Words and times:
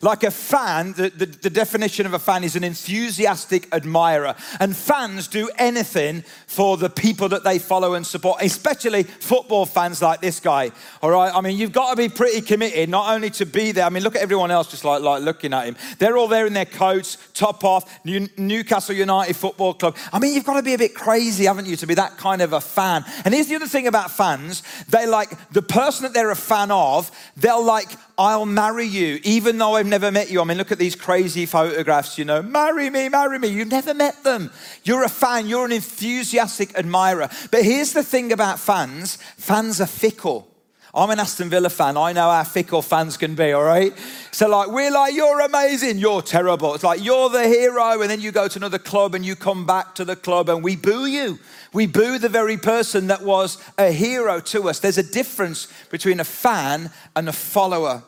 Like 0.00 0.24
a 0.24 0.30
fan, 0.30 0.92
the, 0.92 1.10
the, 1.10 1.26
the, 1.26 1.50
definition 1.50 2.06
of 2.06 2.14
a 2.14 2.18
fan 2.18 2.44
is 2.44 2.56
an 2.56 2.64
enthusiastic 2.64 3.72
admirer. 3.72 4.34
And 4.60 4.76
fans 4.76 5.28
do 5.28 5.50
anything 5.56 6.22
for 6.46 6.76
the 6.76 6.90
people 6.90 7.28
that 7.30 7.44
they 7.44 7.58
follow 7.58 7.94
and 7.94 8.06
support, 8.06 8.42
especially 8.42 9.04
football 9.04 9.66
fans 9.66 10.02
like 10.02 10.20
this 10.20 10.40
guy. 10.40 10.72
All 11.02 11.10
right. 11.10 11.34
I 11.34 11.40
mean, 11.40 11.56
you've 11.56 11.72
got 11.72 11.90
to 11.90 11.96
be 11.96 12.08
pretty 12.08 12.40
committed, 12.42 12.88
not 12.88 13.14
only 13.14 13.30
to 13.30 13.46
be 13.46 13.72
there. 13.72 13.84
I 13.84 13.88
mean, 13.88 14.02
look 14.02 14.16
at 14.16 14.22
everyone 14.22 14.50
else 14.50 14.70
just 14.70 14.84
like, 14.84 15.02
like 15.02 15.22
looking 15.22 15.52
at 15.52 15.66
him. 15.66 15.76
They're 15.98 16.16
all 16.16 16.28
there 16.28 16.46
in 16.46 16.52
their 16.52 16.64
coats, 16.64 17.18
top 17.34 17.64
off, 17.64 18.04
New, 18.04 18.28
Newcastle 18.36 18.94
United 18.94 19.36
Football 19.36 19.74
Club. 19.74 19.96
I 20.12 20.18
mean, 20.18 20.34
you've 20.34 20.44
got 20.44 20.56
to 20.56 20.62
be 20.62 20.74
a 20.74 20.78
bit 20.78 20.94
crazy, 20.94 21.44
haven't 21.44 21.66
you, 21.66 21.76
to 21.76 21.86
be 21.86 21.94
that 21.94 22.18
kind 22.18 22.42
of 22.42 22.52
a 22.52 22.60
fan. 22.60 23.04
And 23.24 23.34
here's 23.34 23.48
the 23.48 23.56
other 23.56 23.66
thing 23.66 23.86
about 23.86 24.10
fans 24.10 24.62
they 24.88 25.06
like 25.06 25.30
the 25.50 25.62
person 25.62 26.04
that 26.04 26.14
they're 26.14 26.30
a 26.30 26.36
fan 26.36 26.70
of, 26.70 27.10
they'll 27.36 27.64
like, 27.64 27.88
I'll 28.18 28.46
marry 28.46 28.86
you, 28.86 29.20
even 29.24 29.58
though 29.58 29.76
I've 29.76 29.86
never 29.86 30.10
met 30.10 30.30
you. 30.30 30.40
I 30.40 30.44
mean, 30.44 30.56
look 30.56 30.72
at 30.72 30.78
these 30.78 30.96
crazy 30.96 31.44
photographs, 31.44 32.16
you 32.16 32.24
know, 32.24 32.40
marry 32.40 32.88
me, 32.88 33.10
marry 33.10 33.38
me. 33.38 33.48
You've 33.48 33.68
never 33.68 33.92
met 33.92 34.22
them. 34.24 34.50
You're 34.84 35.04
a 35.04 35.08
fan, 35.08 35.48
you're 35.48 35.66
an 35.66 35.72
enthusiastic 35.72 36.74
admirer. 36.78 37.28
But 37.50 37.64
here's 37.64 37.92
the 37.92 38.02
thing 38.02 38.32
about 38.32 38.58
fans 38.58 39.16
fans 39.36 39.80
are 39.82 39.86
fickle. 39.86 40.48
I'm 40.96 41.10
an 41.10 41.20
Aston 41.20 41.50
Villa 41.50 41.68
fan. 41.68 41.98
I 41.98 42.14
know 42.14 42.30
how 42.30 42.42
fickle 42.42 42.80
fans 42.80 43.18
can 43.18 43.34
be, 43.34 43.52
all 43.52 43.62
right? 43.62 43.92
So, 44.30 44.48
like, 44.48 44.68
we're 44.68 44.90
like, 44.90 45.14
you're 45.14 45.40
amazing, 45.40 45.98
you're 45.98 46.22
terrible. 46.22 46.74
It's 46.74 46.84
like, 46.84 47.04
you're 47.04 47.28
the 47.28 47.46
hero, 47.46 48.00
and 48.00 48.10
then 48.10 48.22
you 48.22 48.32
go 48.32 48.48
to 48.48 48.58
another 48.58 48.78
club 48.78 49.14
and 49.14 49.22
you 49.22 49.36
come 49.36 49.66
back 49.66 49.94
to 49.96 50.06
the 50.06 50.16
club 50.16 50.48
and 50.48 50.64
we 50.64 50.74
boo 50.74 51.04
you. 51.04 51.38
We 51.74 51.86
boo 51.86 52.18
the 52.18 52.30
very 52.30 52.56
person 52.56 53.08
that 53.08 53.22
was 53.22 53.62
a 53.76 53.92
hero 53.92 54.40
to 54.40 54.70
us. 54.70 54.80
There's 54.80 54.96
a 54.96 55.02
difference 55.02 55.68
between 55.90 56.18
a 56.18 56.24
fan 56.24 56.90
and 57.14 57.28
a 57.28 57.32
follower. 57.32 58.02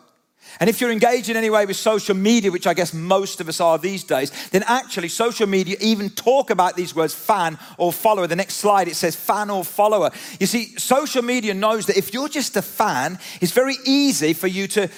And 0.60 0.68
if 0.68 0.80
you're 0.80 0.90
engaged 0.90 1.28
in 1.28 1.36
any 1.36 1.50
way 1.50 1.66
with 1.66 1.76
social 1.76 2.14
media, 2.14 2.50
which 2.50 2.66
I 2.66 2.74
guess 2.74 2.92
most 2.92 3.40
of 3.40 3.48
us 3.48 3.60
are 3.60 3.78
these 3.78 4.04
days, 4.04 4.30
then 4.48 4.64
actually 4.66 5.08
social 5.08 5.46
media 5.46 5.76
even 5.80 6.10
talk 6.10 6.50
about 6.50 6.76
these 6.76 6.94
words 6.94 7.14
fan 7.14 7.58
or 7.76 7.92
follower. 7.92 8.26
The 8.26 8.36
next 8.36 8.54
slide, 8.54 8.88
it 8.88 8.96
says 8.96 9.14
fan 9.14 9.50
or 9.50 9.64
follower. 9.64 10.10
You 10.40 10.46
see, 10.46 10.76
social 10.76 11.22
media 11.22 11.54
knows 11.54 11.86
that 11.86 11.96
if 11.96 12.12
you're 12.12 12.28
just 12.28 12.56
a 12.56 12.62
fan, 12.62 13.18
it's 13.40 13.52
very 13.52 13.76
easy 13.84 14.32
for 14.32 14.46
you 14.46 14.66
to 14.68 14.88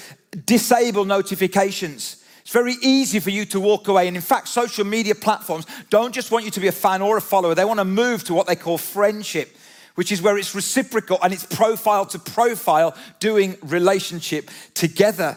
disable 0.46 1.04
notifications. 1.04 2.24
It's 2.42 2.52
very 2.52 2.76
easy 2.82 3.20
for 3.20 3.30
you 3.30 3.44
to 3.46 3.60
walk 3.60 3.88
away. 3.88 4.08
And 4.08 4.16
in 4.16 4.22
fact, 4.22 4.48
social 4.48 4.84
media 4.84 5.14
platforms 5.14 5.66
don't 5.90 6.14
just 6.14 6.30
want 6.30 6.44
you 6.44 6.50
to 6.52 6.60
be 6.60 6.68
a 6.68 6.72
fan 6.72 7.02
or 7.02 7.16
a 7.16 7.20
follower, 7.20 7.54
they 7.54 7.64
want 7.64 7.80
to 7.80 7.84
move 7.84 8.24
to 8.24 8.34
what 8.34 8.46
they 8.46 8.56
call 8.56 8.78
friendship 8.78 9.56
which 10.00 10.12
is 10.12 10.22
where 10.22 10.38
it's 10.38 10.54
reciprocal 10.54 11.18
and 11.22 11.30
it's 11.30 11.44
profile 11.44 12.06
to 12.06 12.18
profile 12.18 12.96
doing 13.18 13.54
relationship 13.60 14.50
together. 14.72 15.36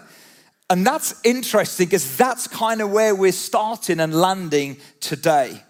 And 0.69 0.87
that's 0.87 1.19
interesting 1.25 1.87
because 1.87 2.15
that's 2.15 2.47
kind 2.47 2.79
of 2.79 2.89
where 2.89 3.13
we're 3.13 3.33
starting 3.33 3.99
and 3.99 4.15
landing 4.15 4.77
today. 5.01 5.61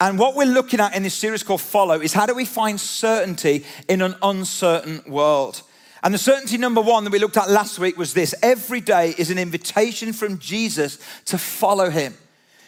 And 0.00 0.18
what 0.18 0.34
we're 0.34 0.52
looking 0.52 0.80
at 0.80 0.96
in 0.96 1.04
this 1.04 1.14
series 1.14 1.44
called 1.44 1.60
Follow 1.60 2.00
is 2.00 2.12
how 2.12 2.26
do 2.26 2.34
we 2.34 2.44
find 2.44 2.80
certainty 2.80 3.64
in 3.88 4.02
an 4.02 4.16
uncertain 4.20 5.02
world? 5.06 5.62
And 6.02 6.12
the 6.12 6.18
certainty 6.18 6.58
number 6.58 6.80
one 6.80 7.04
that 7.04 7.12
we 7.12 7.20
looked 7.20 7.36
at 7.36 7.48
last 7.48 7.78
week 7.78 7.96
was 7.96 8.14
this 8.14 8.34
every 8.42 8.80
day 8.80 9.14
is 9.16 9.30
an 9.30 9.38
invitation 9.38 10.12
from 10.12 10.40
Jesus 10.40 10.98
to 11.26 11.38
follow 11.38 11.88
him. 11.88 12.14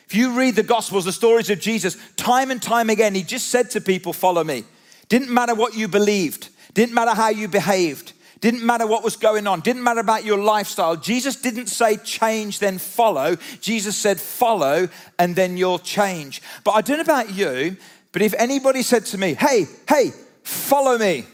If 0.09 0.15
you 0.15 0.39
read 0.39 0.55
the 0.55 0.63
Gospels, 0.63 1.07
the 1.07 1.13
stories 1.13 1.51
of 1.51 1.59
Jesus, 1.59 1.97
time 2.15 2.53
and 2.53 2.63
time 2.63 2.89
again, 2.89 3.17
he 3.17 3.25
just 3.25 3.49
said 3.49 3.69
to 3.71 3.81
people, 3.81 4.13
Follow 4.13 4.45
me. 4.45 4.63
Didn't 5.09 5.31
matter 5.31 5.55
what 5.55 5.75
you 5.77 5.89
believed, 5.89 6.49
didn't 6.75 6.95
matter 6.95 7.13
how 7.13 7.29
you 7.29 7.49
behaved, 7.49 8.13
didn't 8.41 8.65
matter 8.65 8.87
what 8.87 9.03
was 9.03 9.17
going 9.17 9.47
on, 9.47 9.61
didn't 9.61 9.83
matter 9.83 10.01
about 10.01 10.25
your 10.25 10.39
lifestyle. 10.39 10.97
Jesus 10.97 11.37
didn't 11.37 11.69
say 11.69 11.97
change, 11.97 12.59
then 12.59 12.79
follow. 12.79 13.37
Jesus 13.61 13.97
said 13.97 14.21
follow, 14.21 14.89
and 15.19 15.35
then 15.37 15.57
you'll 15.57 15.79
change. 15.79 16.43
But 16.65 16.73
I 16.73 16.81
don't 16.81 16.99
know 16.99 17.03
about 17.03 17.33
you, 17.33 17.77
but 18.13 18.23
if 18.23 18.35
anybody 18.35 18.83
said 18.83 19.07
to 19.07 19.19
me, 19.19 19.35
hey, 19.35 19.67
hey, 19.89 20.11
follow 20.43 20.99
me, 20.99 21.25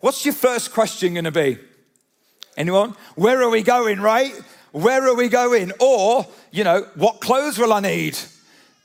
what's 0.00 0.24
your 0.24 0.34
first 0.34 0.72
question 0.72 1.14
gonna 1.14 1.30
be? 1.30 1.58
Anyone? 2.56 2.94
Where 3.14 3.42
are 3.42 3.50
we 3.50 3.62
going, 3.62 4.00
right? 4.00 4.32
Where 4.72 5.06
are 5.06 5.14
we 5.14 5.28
going? 5.28 5.72
Or, 5.80 6.26
you 6.50 6.64
know, 6.64 6.86
what 6.94 7.20
clothes 7.20 7.58
will 7.58 7.72
I 7.72 7.80
need? 7.80 8.18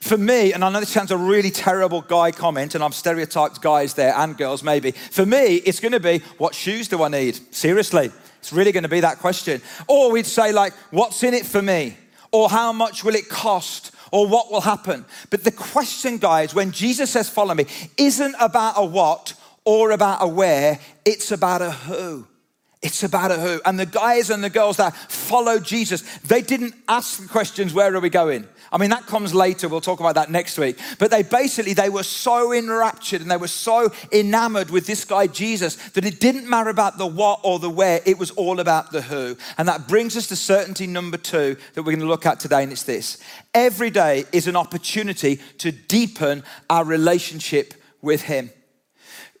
For 0.00 0.16
me, 0.16 0.52
and 0.52 0.64
I 0.64 0.70
know 0.70 0.80
this 0.80 0.88
sounds 0.88 1.10
a 1.10 1.16
really 1.16 1.50
terrible 1.50 2.00
guy 2.00 2.32
comment, 2.32 2.74
and 2.74 2.82
I've 2.82 2.94
stereotyped 2.94 3.60
guys 3.60 3.94
there 3.94 4.14
and 4.16 4.36
girls 4.36 4.62
maybe. 4.62 4.92
For 4.92 5.26
me, 5.26 5.56
it's 5.56 5.78
going 5.78 5.92
to 5.92 6.00
be, 6.00 6.20
what 6.38 6.54
shoes 6.54 6.88
do 6.88 7.02
I 7.02 7.08
need? 7.08 7.38
Seriously, 7.54 8.10
it's 8.38 8.52
really 8.52 8.72
going 8.72 8.84
to 8.84 8.88
be 8.88 9.00
that 9.00 9.18
question. 9.18 9.60
Or 9.86 10.10
we'd 10.10 10.26
say, 10.26 10.52
like, 10.52 10.72
what's 10.90 11.22
in 11.22 11.34
it 11.34 11.44
for 11.44 11.60
me? 11.60 11.96
Or 12.32 12.48
how 12.48 12.72
much 12.72 13.04
will 13.04 13.14
it 13.14 13.28
cost? 13.28 13.92
Or 14.10 14.26
what 14.26 14.50
will 14.50 14.62
happen? 14.62 15.04
But 15.28 15.44
the 15.44 15.52
question, 15.52 16.16
guys, 16.16 16.54
when 16.54 16.72
Jesus 16.72 17.10
says, 17.10 17.28
follow 17.28 17.54
me, 17.54 17.66
isn't 17.96 18.34
about 18.40 18.74
a 18.76 18.84
what 18.84 19.34
or 19.64 19.90
about 19.90 20.22
a 20.22 20.26
where, 20.26 20.80
it's 21.04 21.30
about 21.30 21.60
a 21.60 21.70
who. 21.70 22.26
It's 22.82 23.02
about 23.02 23.30
a 23.30 23.36
who. 23.36 23.60
And 23.66 23.78
the 23.78 23.86
guys 23.86 24.30
and 24.30 24.42
the 24.42 24.50
girls 24.50 24.78
that 24.78 24.96
followed 24.96 25.64
Jesus, 25.64 26.00
they 26.20 26.40
didn't 26.40 26.74
ask 26.88 27.20
the 27.20 27.28
questions, 27.28 27.74
where 27.74 27.94
are 27.94 28.00
we 28.00 28.08
going? 28.08 28.48
I 28.72 28.78
mean, 28.78 28.90
that 28.90 29.06
comes 29.06 29.34
later. 29.34 29.68
We'll 29.68 29.80
talk 29.80 30.00
about 30.00 30.14
that 30.14 30.30
next 30.30 30.58
week. 30.58 30.78
But 30.98 31.10
they 31.10 31.22
basically, 31.22 31.74
they 31.74 31.88
were 31.88 32.04
so 32.04 32.52
enraptured 32.52 33.20
and 33.20 33.30
they 33.30 33.36
were 33.36 33.48
so 33.48 33.92
enamored 34.12 34.70
with 34.70 34.86
this 34.86 35.04
guy, 35.04 35.26
Jesus, 35.26 35.76
that 35.90 36.04
it 36.04 36.20
didn't 36.20 36.48
matter 36.48 36.70
about 36.70 36.96
the 36.96 37.06
what 37.06 37.40
or 37.42 37.58
the 37.58 37.70
where. 37.70 38.00
It 38.06 38.18
was 38.18 38.30
all 38.32 38.60
about 38.60 38.92
the 38.92 39.02
who. 39.02 39.36
And 39.58 39.68
that 39.68 39.88
brings 39.88 40.16
us 40.16 40.28
to 40.28 40.36
certainty 40.36 40.86
number 40.86 41.16
two 41.16 41.56
that 41.74 41.82
we're 41.82 41.92
going 41.92 42.00
to 42.00 42.06
look 42.06 42.26
at 42.26 42.40
today. 42.40 42.62
And 42.62 42.72
it's 42.72 42.84
this 42.84 43.18
every 43.54 43.90
day 43.90 44.24
is 44.32 44.46
an 44.46 44.56
opportunity 44.56 45.40
to 45.58 45.72
deepen 45.72 46.44
our 46.68 46.84
relationship 46.84 47.74
with 48.02 48.22
Him. 48.22 48.50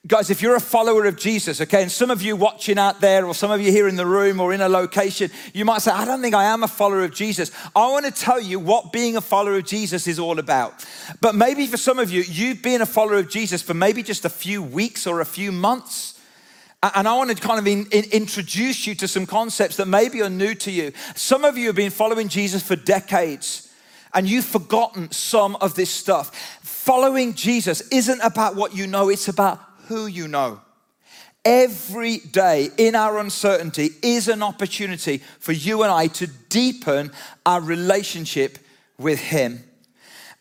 Guys, 0.06 0.30
if 0.30 0.40
you're 0.40 0.56
a 0.56 0.60
follower 0.60 1.04
of 1.04 1.16
Jesus, 1.16 1.60
okay, 1.60 1.82
and 1.82 1.92
some 1.92 2.10
of 2.10 2.22
you 2.22 2.34
watching 2.34 2.78
out 2.78 3.02
there, 3.02 3.26
or 3.26 3.34
some 3.34 3.50
of 3.50 3.60
you 3.60 3.70
here 3.70 3.86
in 3.86 3.96
the 3.96 4.06
room 4.06 4.40
or 4.40 4.54
in 4.54 4.62
a 4.62 4.68
location, 4.68 5.30
you 5.52 5.66
might 5.66 5.82
say, 5.82 5.90
I 5.90 6.06
don't 6.06 6.22
think 6.22 6.34
I 6.34 6.44
am 6.44 6.62
a 6.62 6.68
follower 6.68 7.04
of 7.04 7.14
Jesus. 7.14 7.50
I 7.76 7.86
want 7.90 8.06
to 8.06 8.10
tell 8.10 8.40
you 8.40 8.58
what 8.58 8.92
being 8.92 9.18
a 9.18 9.20
follower 9.20 9.58
of 9.58 9.66
Jesus 9.66 10.06
is 10.06 10.18
all 10.18 10.38
about. 10.38 10.86
But 11.20 11.34
maybe 11.34 11.66
for 11.66 11.76
some 11.76 11.98
of 11.98 12.10
you, 12.10 12.22
you've 12.22 12.62
been 12.62 12.80
a 12.80 12.86
follower 12.86 13.18
of 13.18 13.28
Jesus 13.28 13.60
for 13.60 13.74
maybe 13.74 14.02
just 14.02 14.24
a 14.24 14.30
few 14.30 14.62
weeks 14.62 15.06
or 15.06 15.20
a 15.20 15.26
few 15.26 15.52
months. 15.52 16.18
And 16.82 17.06
I 17.06 17.14
want 17.14 17.28
to 17.28 17.36
kind 17.36 17.58
of 17.58 17.66
in, 17.66 17.84
in, 17.90 18.04
introduce 18.10 18.86
you 18.86 18.94
to 18.94 19.06
some 19.06 19.26
concepts 19.26 19.76
that 19.76 19.86
maybe 19.86 20.22
are 20.22 20.30
new 20.30 20.54
to 20.54 20.70
you. 20.70 20.92
Some 21.14 21.44
of 21.44 21.58
you 21.58 21.66
have 21.66 21.76
been 21.76 21.90
following 21.90 22.28
Jesus 22.28 22.62
for 22.62 22.74
decades 22.74 23.70
and 24.14 24.26
you've 24.26 24.46
forgotten 24.46 25.12
some 25.12 25.56
of 25.56 25.74
this 25.74 25.90
stuff. 25.90 26.34
Following 26.62 27.34
Jesus 27.34 27.82
isn't 27.92 28.20
about 28.22 28.56
what 28.56 28.74
you 28.74 28.86
know, 28.86 29.10
it's 29.10 29.28
about 29.28 29.60
who 29.90 30.06
you 30.06 30.28
know. 30.28 30.60
Every 31.44 32.18
day 32.18 32.68
in 32.76 32.94
our 32.94 33.18
uncertainty 33.18 33.90
is 34.02 34.28
an 34.28 34.40
opportunity 34.40 35.18
for 35.40 35.50
you 35.50 35.82
and 35.82 35.90
I 35.90 36.06
to 36.06 36.28
deepen 36.48 37.10
our 37.44 37.60
relationship 37.60 38.58
with 38.98 39.18
Him. 39.18 39.64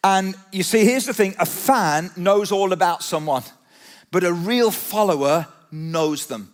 And 0.04 0.36
you 0.52 0.62
see, 0.62 0.86
here's 0.86 1.08
the 1.08 1.16
thing 1.16 1.34
a 1.40 1.48
fan 1.48 2.12
knows 2.16 2.52
all 2.52 2.74
about 2.74 3.02
someone, 3.02 3.42
but 4.12 4.24
a 4.24 4.32
real 4.32 4.70
follower 4.70 5.48
knows 5.72 6.28
them. 6.28 6.54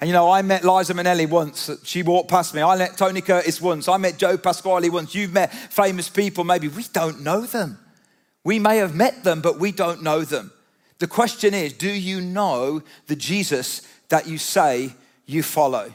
And 0.00 0.08
you 0.08 0.14
know, 0.14 0.30
I 0.30 0.40
met 0.40 0.64
Liza 0.64 0.94
Minnelli 0.94 1.28
once. 1.28 1.70
She 1.84 2.02
walked 2.02 2.30
past 2.30 2.54
me. 2.54 2.62
I 2.62 2.78
met 2.78 2.96
Tony 2.96 3.20
Curtis 3.20 3.60
once. 3.60 3.86
I 3.86 3.98
met 3.98 4.16
Joe 4.16 4.38
Pasquale 4.38 4.88
once. 4.88 5.14
You've 5.14 5.34
met 5.34 5.52
famous 5.52 6.08
people, 6.08 6.42
maybe. 6.44 6.68
We 6.68 6.84
don't 6.84 7.20
know 7.20 7.42
them. 7.42 7.78
We 8.44 8.58
may 8.58 8.78
have 8.78 8.94
met 8.94 9.24
them, 9.24 9.42
but 9.42 9.58
we 9.58 9.72
don't 9.72 10.02
know 10.02 10.22
them. 10.22 10.52
The 11.04 11.08
question 11.08 11.52
is 11.52 11.74
do 11.74 11.92
you 11.92 12.22
know 12.22 12.80
the 13.08 13.14
Jesus 13.14 13.82
that 14.08 14.26
you 14.26 14.38
say 14.38 14.94
you 15.26 15.42
follow? 15.42 15.92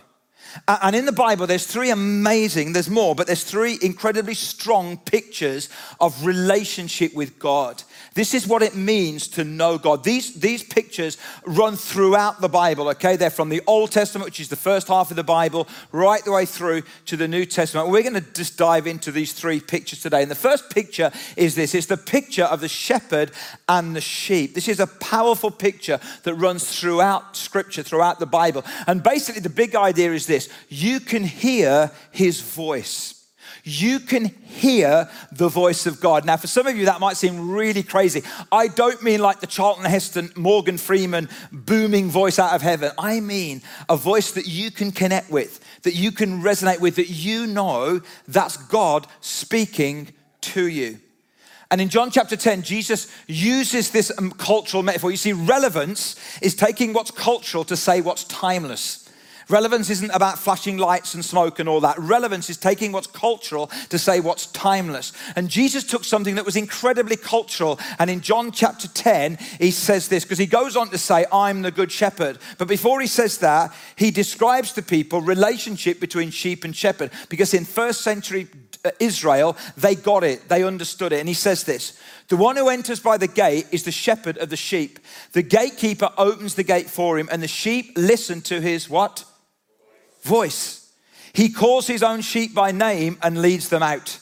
And 0.68 0.96
in 0.96 1.06
the 1.08 1.12
Bible, 1.12 1.48
there's 1.48 1.66
three 1.66 1.90
amazing, 1.90 2.74
there's 2.74 2.92
more, 2.92 3.16
but 3.16 3.26
there's 3.26 3.44
three 3.44 3.80
incredibly 3.82 4.36
strong 4.36 4.98
pictures 4.98 5.68
of 6.00 6.24
relationship 6.24 7.16
with 7.16 7.40
God. 7.40 7.82
This 8.14 8.34
is 8.34 8.48
what 8.48 8.64
it 8.64 8.76
means 8.76 9.28
to 9.30 9.44
know 9.44 9.78
God. 9.78 10.04
These, 10.04 10.36
these 10.36 10.64
pictures 10.64 11.18
run 11.46 11.76
throughout 11.76 12.42
the 12.42 12.50
Bible, 12.50 12.90
okay? 12.90 13.16
They're 13.16 13.30
from 13.30 13.50
the 13.50 13.62
Old 13.68 13.92
Testament, 13.92 14.26
which 14.26 14.40
is 14.40 14.50
the 14.50 14.56
first 14.56 14.88
half 14.88 15.10
of 15.12 15.16
the 15.16 15.24
Bible, 15.24 15.68
right 15.92 16.24
the 16.24 16.32
way 16.32 16.46
through 16.46 16.84
to 17.06 17.18
the 17.18 17.28
New 17.28 17.46
Testament. 17.46 17.90
We're 17.90 18.04
going 18.04 18.14
to 18.16 18.34
just 18.34 18.58
dive 18.58 18.88
into 18.88 19.12
these 19.12 19.34
three 19.34 19.60
pictures 19.60 20.02
today. 20.02 20.22
And 20.22 20.32
the 20.32 20.36
first 20.36 20.70
picture 20.70 21.12
is 21.38 21.56
this 21.56 21.76
it's 21.76 21.88
the 21.88 21.98
picture 21.98 22.46
of 22.46 22.62
the 22.62 22.68
shepherd 22.68 23.32
and 23.68 23.96
the 23.96 24.02
sheep. 24.02 24.56
This 24.56 24.68
is 24.68 24.80
a 24.80 24.88
powerful 24.88 25.52
picture 25.52 26.00
that 26.24 26.34
runs 26.36 26.80
throughout 26.80 27.36
Scripture, 27.36 27.84
throughout 27.84 28.20
the 28.20 28.26
Bible. 28.26 28.64
And 28.88 29.04
basically, 29.04 29.42
the 29.42 29.50
big 29.50 29.76
idea 29.76 30.14
is 30.14 30.26
this 30.26 30.50
you 30.68 31.00
can 31.00 31.24
hear 31.24 31.92
his 32.12 32.42
voice 32.42 33.19
you 33.70 34.00
can 34.00 34.26
hear 34.26 35.10
the 35.32 35.48
voice 35.48 35.86
of 35.86 36.02
God. 36.02 36.26
Now, 36.26 36.38
for 36.38 36.48
some 36.48 36.68
of 36.68 36.78
you, 36.78 36.86
that 36.86 37.00
might 37.00 37.18
seem 37.18 37.52
really 37.52 37.84
crazy. 37.84 38.24
I 38.52 38.68
don't 38.68 39.02
mean 39.04 39.22
like 39.22 39.40
the 39.40 39.48
Charlton 39.48 39.86
Heston, 39.86 40.32
Morgan 40.36 40.78
Freeman 40.78 41.30
booming 41.52 42.10
voice 42.10 42.40
out 42.40 42.54
of 42.54 42.62
heaven. 42.62 42.92
I 42.98 43.20
mean 43.20 43.62
a 43.88 43.98
voice 43.98 44.32
that 44.32 44.48
you 44.48 44.72
can 44.72 44.92
connect 44.92 45.30
with, 45.30 45.60
that 45.84 45.96
you 45.96 46.12
can 46.12 46.42
resonate 46.42 46.80
with, 46.80 46.96
that 46.96 47.10
you 47.10 47.48
know 47.48 48.02
that's 48.28 48.58
God 48.58 49.08
speaking 49.22 50.14
to 50.42 50.68
you. 50.68 51.00
And 51.72 51.80
in 51.80 51.90
John 51.90 52.10
chapter 52.10 52.36
10, 52.36 52.64
Jesus 52.64 53.14
uses 53.28 53.92
this 53.92 54.12
um, 54.18 54.32
cultural 54.32 54.82
metaphor. 54.82 55.12
You 55.12 55.18
see, 55.18 55.34
relevance 55.34 56.16
is 56.42 56.56
taking 56.56 56.94
what's 56.94 57.12
cultural 57.12 57.64
to 57.66 57.78
say 57.78 58.02
what's 58.02 58.24
timeless. 58.24 59.09
Relevance 59.50 59.90
isn't 59.90 60.12
about 60.12 60.38
flashing 60.38 60.78
lights 60.78 61.16
and 61.16 61.26
smoke 61.26 61.58
and 61.60 61.68
all 61.68 61.82
that. 61.82 61.98
Relevance 61.98 62.50
is 62.50 62.58
taking 62.58 62.92
what's 62.92 63.08
cultural 63.08 63.68
to 63.90 63.98
say 63.98 64.20
what's 64.20 64.46
timeless. 64.48 65.12
And 65.36 65.50
Jesus 65.50 65.84
took 65.84 66.04
something 66.04 66.36
that 66.36 66.46
was 66.46 66.56
incredibly 66.56 67.16
cultural. 67.16 67.80
And 67.98 68.10
in 68.10 68.22
John 68.22 68.52
chapter 68.52 68.88
10, 68.88 69.40
he 69.60 69.72
says 69.72 70.08
this 70.08 70.24
because 70.24 70.38
he 70.38 70.46
goes 70.46 70.76
on 70.76 70.90
to 70.90 70.98
say, 71.00 71.26
I'm 71.32 71.64
the 71.64 71.72
good 71.72 71.92
shepherd. 71.92 72.38
But 72.60 72.68
before 72.68 73.02
he 73.02 73.08
says 73.08 73.40
that, 73.40 73.74
he 73.96 74.12
describes 74.12 74.74
to 74.74 74.84
people 74.84 75.22
relationship 75.22 76.00
between 76.00 76.30
sheep 76.30 76.64
and 76.64 76.76
shepherd. 76.76 77.12
Because 77.30 77.54
in 77.54 77.66
first 77.66 78.02
century 78.02 78.48
uh, 78.86 78.92
Israel, 79.00 79.58
they 79.76 79.96
got 79.96 80.24
it, 80.24 80.48
they 80.48 80.64
understood 80.64 81.12
it. 81.12 81.20
And 81.20 81.28
he 81.28 81.34
says 81.34 81.64
this 81.64 82.00
The 82.28 82.38
one 82.38 82.56
who 82.56 82.70
enters 82.70 83.00
by 83.00 83.18
the 83.18 83.28
gate 83.28 83.66
is 83.72 83.84
the 83.84 83.92
shepherd 83.92 84.38
of 84.38 84.50
the 84.50 84.56
sheep. 84.56 85.00
The 85.34 85.42
gatekeeper 85.42 86.12
opens 86.18 86.56
the 86.56 86.64
gate 86.64 86.90
for 86.90 87.18
him, 87.18 87.28
and 87.32 87.42
the 87.42 87.48
sheep 87.48 87.94
listen 87.98 88.42
to 88.44 88.62
his 88.62 88.90
what? 88.90 89.26
Voice. 90.22 90.92
He 91.34 91.50
calls 91.50 91.88
his 91.88 92.04
own 92.04 92.22
sheep 92.22 92.54
by 92.54 92.72
name 92.72 93.18
and 93.22 93.42
leads 93.42 93.70
them 93.70 93.84
out. 93.84 94.20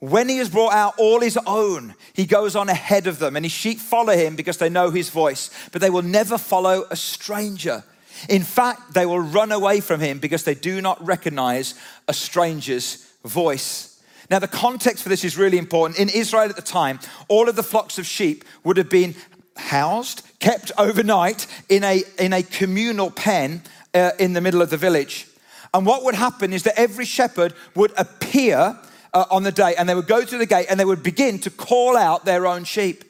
When 0.00 0.30
he 0.30 0.38
has 0.38 0.48
brought 0.48 0.72
out 0.72 0.94
all 0.98 1.20
his 1.20 1.38
own, 1.46 1.94
he 2.14 2.24
goes 2.24 2.56
on 2.56 2.70
ahead 2.70 3.06
of 3.06 3.18
them, 3.18 3.36
and 3.36 3.44
his 3.44 3.52
sheep 3.52 3.78
follow 3.78 4.14
him 4.14 4.34
because 4.34 4.56
they 4.56 4.70
know 4.70 4.90
his 4.90 5.10
voice, 5.10 5.50
but 5.72 5.82
they 5.82 5.90
will 5.90 6.02
never 6.02 6.38
follow 6.38 6.84
a 6.90 6.96
stranger. 6.96 7.84
In 8.28 8.42
fact, 8.42 8.94
they 8.94 9.04
will 9.04 9.20
run 9.20 9.52
away 9.52 9.80
from 9.80 10.00
him 10.00 10.18
because 10.18 10.44
they 10.44 10.54
do 10.54 10.80
not 10.80 11.04
recognize 11.04 11.74
a 12.08 12.14
stranger's 12.14 13.06
voice. 13.24 14.02
Now, 14.30 14.38
the 14.38 14.48
context 14.48 15.02
for 15.02 15.08
this 15.08 15.24
is 15.24 15.36
really 15.36 15.58
important. 15.58 15.98
In 15.98 16.08
Israel 16.08 16.48
at 16.48 16.56
the 16.56 16.62
time, 16.62 16.98
all 17.28 17.48
of 17.48 17.56
the 17.56 17.62
flocks 17.62 17.98
of 17.98 18.06
sheep 18.06 18.44
would 18.64 18.76
have 18.76 18.88
been 18.88 19.14
housed, 19.56 20.22
kept 20.38 20.72
overnight 20.78 21.46
in 21.68 21.84
a, 21.84 22.02
in 22.18 22.32
a 22.32 22.42
communal 22.42 23.10
pen 23.10 23.62
uh, 23.94 24.12
in 24.18 24.32
the 24.32 24.40
middle 24.40 24.62
of 24.62 24.70
the 24.70 24.76
village. 24.76 25.26
And 25.72 25.86
what 25.86 26.04
would 26.04 26.14
happen 26.14 26.52
is 26.52 26.64
that 26.64 26.78
every 26.78 27.04
shepherd 27.04 27.54
would 27.74 27.92
appear 27.96 28.78
uh, 29.12 29.24
on 29.30 29.42
the 29.42 29.52
day 29.52 29.74
and 29.76 29.88
they 29.88 29.94
would 29.94 30.06
go 30.06 30.24
to 30.24 30.38
the 30.38 30.46
gate 30.46 30.66
and 30.68 30.78
they 30.78 30.84
would 30.84 31.02
begin 31.02 31.38
to 31.40 31.50
call 31.50 31.96
out 31.96 32.24
their 32.24 32.46
own 32.46 32.64
sheep. 32.64 33.04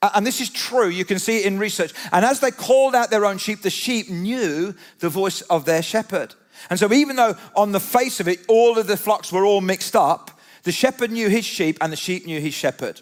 Uh, 0.00 0.10
and 0.14 0.26
this 0.26 0.40
is 0.40 0.50
true, 0.50 0.88
you 0.88 1.04
can 1.04 1.18
see 1.18 1.38
it 1.38 1.46
in 1.46 1.58
research. 1.58 1.92
And 2.10 2.24
as 2.24 2.40
they 2.40 2.50
called 2.50 2.94
out 2.94 3.10
their 3.10 3.24
own 3.24 3.38
sheep, 3.38 3.62
the 3.62 3.70
sheep 3.70 4.10
knew 4.10 4.74
the 4.98 5.08
voice 5.08 5.42
of 5.42 5.64
their 5.64 5.82
shepherd. 5.82 6.34
And 6.70 6.78
so, 6.78 6.92
even 6.92 7.16
though 7.16 7.36
on 7.56 7.72
the 7.72 7.80
face 7.80 8.20
of 8.20 8.28
it, 8.28 8.44
all 8.48 8.78
of 8.78 8.86
the 8.86 8.96
flocks 8.96 9.32
were 9.32 9.44
all 9.44 9.60
mixed 9.60 9.96
up, 9.96 10.30
the 10.64 10.72
shepherd 10.72 11.10
knew 11.10 11.28
his 11.28 11.44
sheep 11.44 11.78
and 11.80 11.92
the 11.92 11.96
sheep 11.96 12.26
knew 12.26 12.40
his 12.40 12.54
shepherd. 12.54 13.00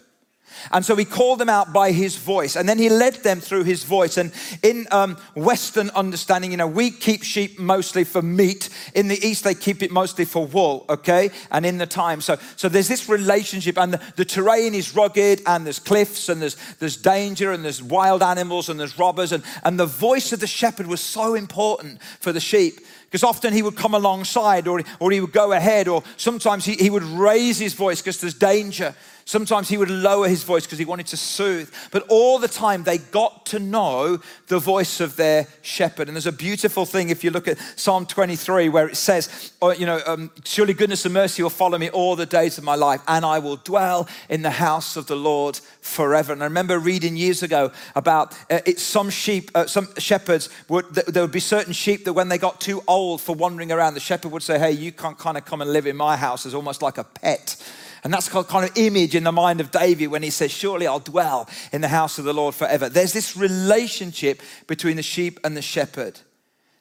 And 0.71 0.85
so 0.85 0.95
he 0.95 1.05
called 1.05 1.39
them 1.39 1.49
out 1.49 1.73
by 1.73 1.91
his 1.91 2.15
voice, 2.15 2.55
and 2.55 2.67
then 2.67 2.77
he 2.77 2.89
led 2.89 3.15
them 3.15 3.39
through 3.39 3.63
his 3.63 3.83
voice. 3.83 4.17
And 4.17 4.31
in 4.63 4.87
um, 4.91 5.17
Western 5.35 5.89
understanding, 5.91 6.51
you 6.51 6.57
know, 6.57 6.67
we 6.67 6.91
keep 6.91 7.23
sheep 7.23 7.59
mostly 7.59 8.03
for 8.03 8.21
meat. 8.21 8.69
In 8.93 9.07
the 9.07 9.25
East, 9.25 9.43
they 9.43 9.55
keep 9.55 9.81
it 9.83 9.91
mostly 9.91 10.25
for 10.25 10.45
wool, 10.45 10.85
okay? 10.89 11.31
And 11.51 11.65
in 11.65 11.77
the 11.77 11.87
time. 11.87 12.21
So, 12.21 12.37
so 12.55 12.69
there's 12.69 12.87
this 12.87 13.09
relationship, 13.09 13.77
and 13.77 13.93
the, 13.93 14.01
the 14.15 14.25
terrain 14.25 14.73
is 14.73 14.95
rugged, 14.95 15.41
and 15.45 15.65
there's 15.65 15.79
cliffs, 15.79 16.29
and 16.29 16.41
there's, 16.41 16.55
there's 16.79 16.97
danger, 16.97 17.51
and 17.51 17.63
there's 17.63 17.81
wild 17.81 18.23
animals, 18.23 18.69
and 18.69 18.79
there's 18.79 18.97
robbers. 18.97 19.31
And, 19.31 19.43
and 19.63 19.79
the 19.79 19.85
voice 19.85 20.31
of 20.33 20.39
the 20.39 20.47
shepherd 20.47 20.87
was 20.87 21.01
so 21.01 21.35
important 21.35 22.01
for 22.19 22.31
the 22.31 22.39
sheep 22.39 22.79
because 23.11 23.23
often 23.25 23.51
he 23.51 23.61
would 23.61 23.75
come 23.75 23.93
alongside 23.93 24.69
or, 24.69 24.81
or 25.01 25.11
he 25.11 25.19
would 25.19 25.33
go 25.33 25.51
ahead, 25.51 25.89
or 25.89 26.01
sometimes 26.15 26.63
he, 26.63 26.75
he 26.75 26.89
would 26.89 27.03
raise 27.03 27.59
his 27.59 27.73
voice 27.73 28.01
because 28.01 28.21
there's 28.21 28.33
danger. 28.33 28.95
Sometimes 29.31 29.69
he 29.69 29.77
would 29.77 29.89
lower 29.89 30.27
his 30.27 30.43
voice 30.43 30.65
because 30.65 30.77
he 30.77 30.83
wanted 30.83 31.07
to 31.07 31.15
soothe. 31.15 31.71
But 31.91 32.05
all 32.09 32.37
the 32.37 32.49
time, 32.49 32.83
they 32.83 32.97
got 32.97 33.45
to 33.45 33.59
know 33.59 34.19
the 34.47 34.59
voice 34.59 34.99
of 34.99 35.15
their 35.15 35.47
shepherd. 35.61 36.09
And 36.09 36.17
there's 36.17 36.27
a 36.27 36.33
beautiful 36.33 36.85
thing 36.85 37.07
if 37.07 37.23
you 37.23 37.31
look 37.31 37.47
at 37.47 37.57
Psalm 37.77 38.05
23, 38.05 38.67
where 38.67 38.89
it 38.89 38.97
says, 38.97 39.53
oh, 39.61 39.71
you 39.71 39.85
know, 39.85 40.01
um, 40.05 40.31
surely 40.43 40.73
goodness 40.73 41.05
and 41.05 41.13
mercy 41.13 41.41
will 41.41 41.49
follow 41.49 41.77
me 41.77 41.89
all 41.91 42.17
the 42.17 42.25
days 42.25 42.57
of 42.57 42.65
my 42.65 42.75
life, 42.75 42.99
and 43.07 43.23
I 43.23 43.39
will 43.39 43.55
dwell 43.55 44.09
in 44.27 44.41
the 44.41 44.51
house 44.51 44.97
of 44.97 45.07
the 45.07 45.15
Lord 45.15 45.57
forever. 45.79 46.33
And 46.33 46.41
I 46.43 46.47
remember 46.47 46.77
reading 46.77 47.15
years 47.15 47.41
ago 47.41 47.71
about 47.95 48.35
uh, 48.49 48.59
some 48.75 49.09
sheep, 49.09 49.49
uh, 49.55 49.65
some 49.65 49.87
shepherds, 49.97 50.49
would, 50.67 50.93
there 50.93 51.23
would 51.23 51.31
be 51.31 51.39
certain 51.39 51.71
sheep 51.71 52.03
that 52.03 52.11
when 52.11 52.27
they 52.27 52.37
got 52.37 52.59
too 52.59 52.83
old 52.85 53.21
for 53.21 53.33
wandering 53.33 53.71
around, 53.71 53.93
the 53.93 54.01
shepherd 54.01 54.33
would 54.33 54.43
say, 54.43 54.59
hey, 54.59 54.73
you 54.73 54.91
can't 54.91 55.17
kind 55.17 55.37
of 55.37 55.45
come 55.45 55.61
and 55.61 55.71
live 55.71 55.87
in 55.87 55.95
my 55.95 56.17
house 56.17 56.45
as 56.45 56.53
almost 56.53 56.81
like 56.81 56.97
a 56.97 57.05
pet. 57.05 57.55
And 58.03 58.11
that's 58.11 58.29
kind 58.29 58.67
of 58.67 58.77
image 58.77 59.15
in 59.15 59.23
the 59.23 59.31
mind 59.31 59.61
of 59.61 59.71
David 59.71 60.07
when 60.07 60.23
he 60.23 60.31
says, 60.31 60.51
Surely 60.51 60.87
I'll 60.87 60.99
dwell 60.99 61.47
in 61.71 61.81
the 61.81 61.87
house 61.87 62.17
of 62.17 62.25
the 62.25 62.33
Lord 62.33 62.55
forever. 62.55 62.89
There's 62.89 63.13
this 63.13 63.37
relationship 63.37 64.41
between 64.65 64.95
the 64.95 65.03
sheep 65.03 65.39
and 65.43 65.55
the 65.55 65.61
shepherd. 65.61 66.19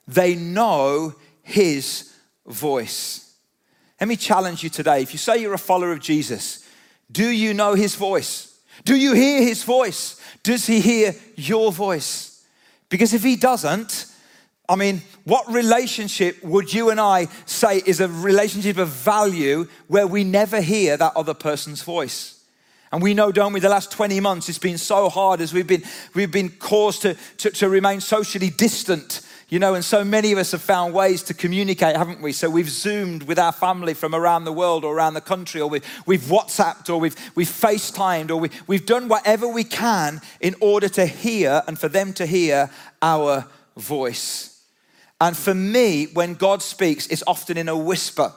They 0.08 0.34
know 0.34 1.14
his 1.42 2.12
voice. 2.46 3.34
Let 4.00 4.08
me 4.08 4.16
challenge 4.16 4.64
you 4.64 4.70
today. 4.70 5.02
If 5.02 5.12
you 5.12 5.18
say 5.18 5.38
you're 5.38 5.52
a 5.52 5.58
follower 5.58 5.92
of 5.92 6.00
Jesus, 6.00 6.66
do 7.12 7.28
you 7.28 7.52
know 7.52 7.74
his 7.74 7.96
voice? 7.96 8.58
Do 8.84 8.96
you 8.96 9.12
hear 9.12 9.42
his 9.42 9.62
voice? 9.62 10.18
Does 10.42 10.66
he 10.66 10.80
hear 10.80 11.14
your 11.36 11.70
voice? 11.70 12.42
Because 12.88 13.12
if 13.12 13.22
he 13.22 13.36
doesn't, 13.36 14.06
I 14.70 14.76
mean, 14.76 15.02
what 15.24 15.52
relationship 15.52 16.44
would 16.44 16.72
you 16.72 16.90
and 16.90 17.00
I 17.00 17.26
say 17.44 17.82
is 17.84 17.98
a 17.98 18.06
relationship 18.06 18.78
of 18.78 18.88
value 18.88 19.66
where 19.88 20.06
we 20.06 20.22
never 20.22 20.60
hear 20.60 20.96
that 20.96 21.16
other 21.16 21.34
person's 21.34 21.82
voice? 21.82 22.40
And 22.92 23.02
we 23.02 23.12
know, 23.12 23.32
don't 23.32 23.52
we, 23.52 23.58
the 23.58 23.68
last 23.68 23.90
20 23.90 24.20
months 24.20 24.48
it's 24.48 24.58
been 24.58 24.78
so 24.78 25.08
hard 25.08 25.40
as 25.40 25.52
we've 25.52 25.66
been, 25.66 25.82
we've 26.14 26.30
been 26.30 26.50
caused 26.50 27.02
to, 27.02 27.16
to, 27.38 27.50
to 27.50 27.68
remain 27.68 28.00
socially 28.00 28.48
distant, 28.48 29.22
you 29.48 29.58
know, 29.58 29.74
and 29.74 29.84
so 29.84 30.04
many 30.04 30.30
of 30.30 30.38
us 30.38 30.52
have 30.52 30.62
found 30.62 30.94
ways 30.94 31.24
to 31.24 31.34
communicate, 31.34 31.96
haven't 31.96 32.22
we? 32.22 32.30
So 32.30 32.48
we've 32.48 32.70
Zoomed 32.70 33.24
with 33.24 33.40
our 33.40 33.52
family 33.52 33.94
from 33.94 34.14
around 34.14 34.44
the 34.44 34.52
world 34.52 34.84
or 34.84 34.94
around 34.94 35.14
the 35.14 35.20
country, 35.20 35.60
or 35.60 35.68
we've, 35.68 36.02
we've 36.06 36.22
WhatsApped, 36.22 36.88
or 36.88 36.98
we've, 36.98 37.16
we've 37.34 37.48
FaceTimed, 37.48 38.30
or 38.30 38.36
we, 38.36 38.50
we've 38.68 38.86
done 38.86 39.08
whatever 39.08 39.48
we 39.48 39.64
can 39.64 40.20
in 40.40 40.54
order 40.60 40.88
to 40.90 41.06
hear 41.06 41.62
and 41.66 41.76
for 41.76 41.88
them 41.88 42.12
to 42.12 42.24
hear 42.24 42.70
our 43.02 43.46
voice. 43.76 44.49
And 45.20 45.36
for 45.36 45.54
me, 45.54 46.06
when 46.06 46.34
God 46.34 46.62
speaks, 46.62 47.06
it's 47.08 47.22
often 47.26 47.58
in 47.58 47.68
a 47.68 47.76
whisper. 47.76 48.32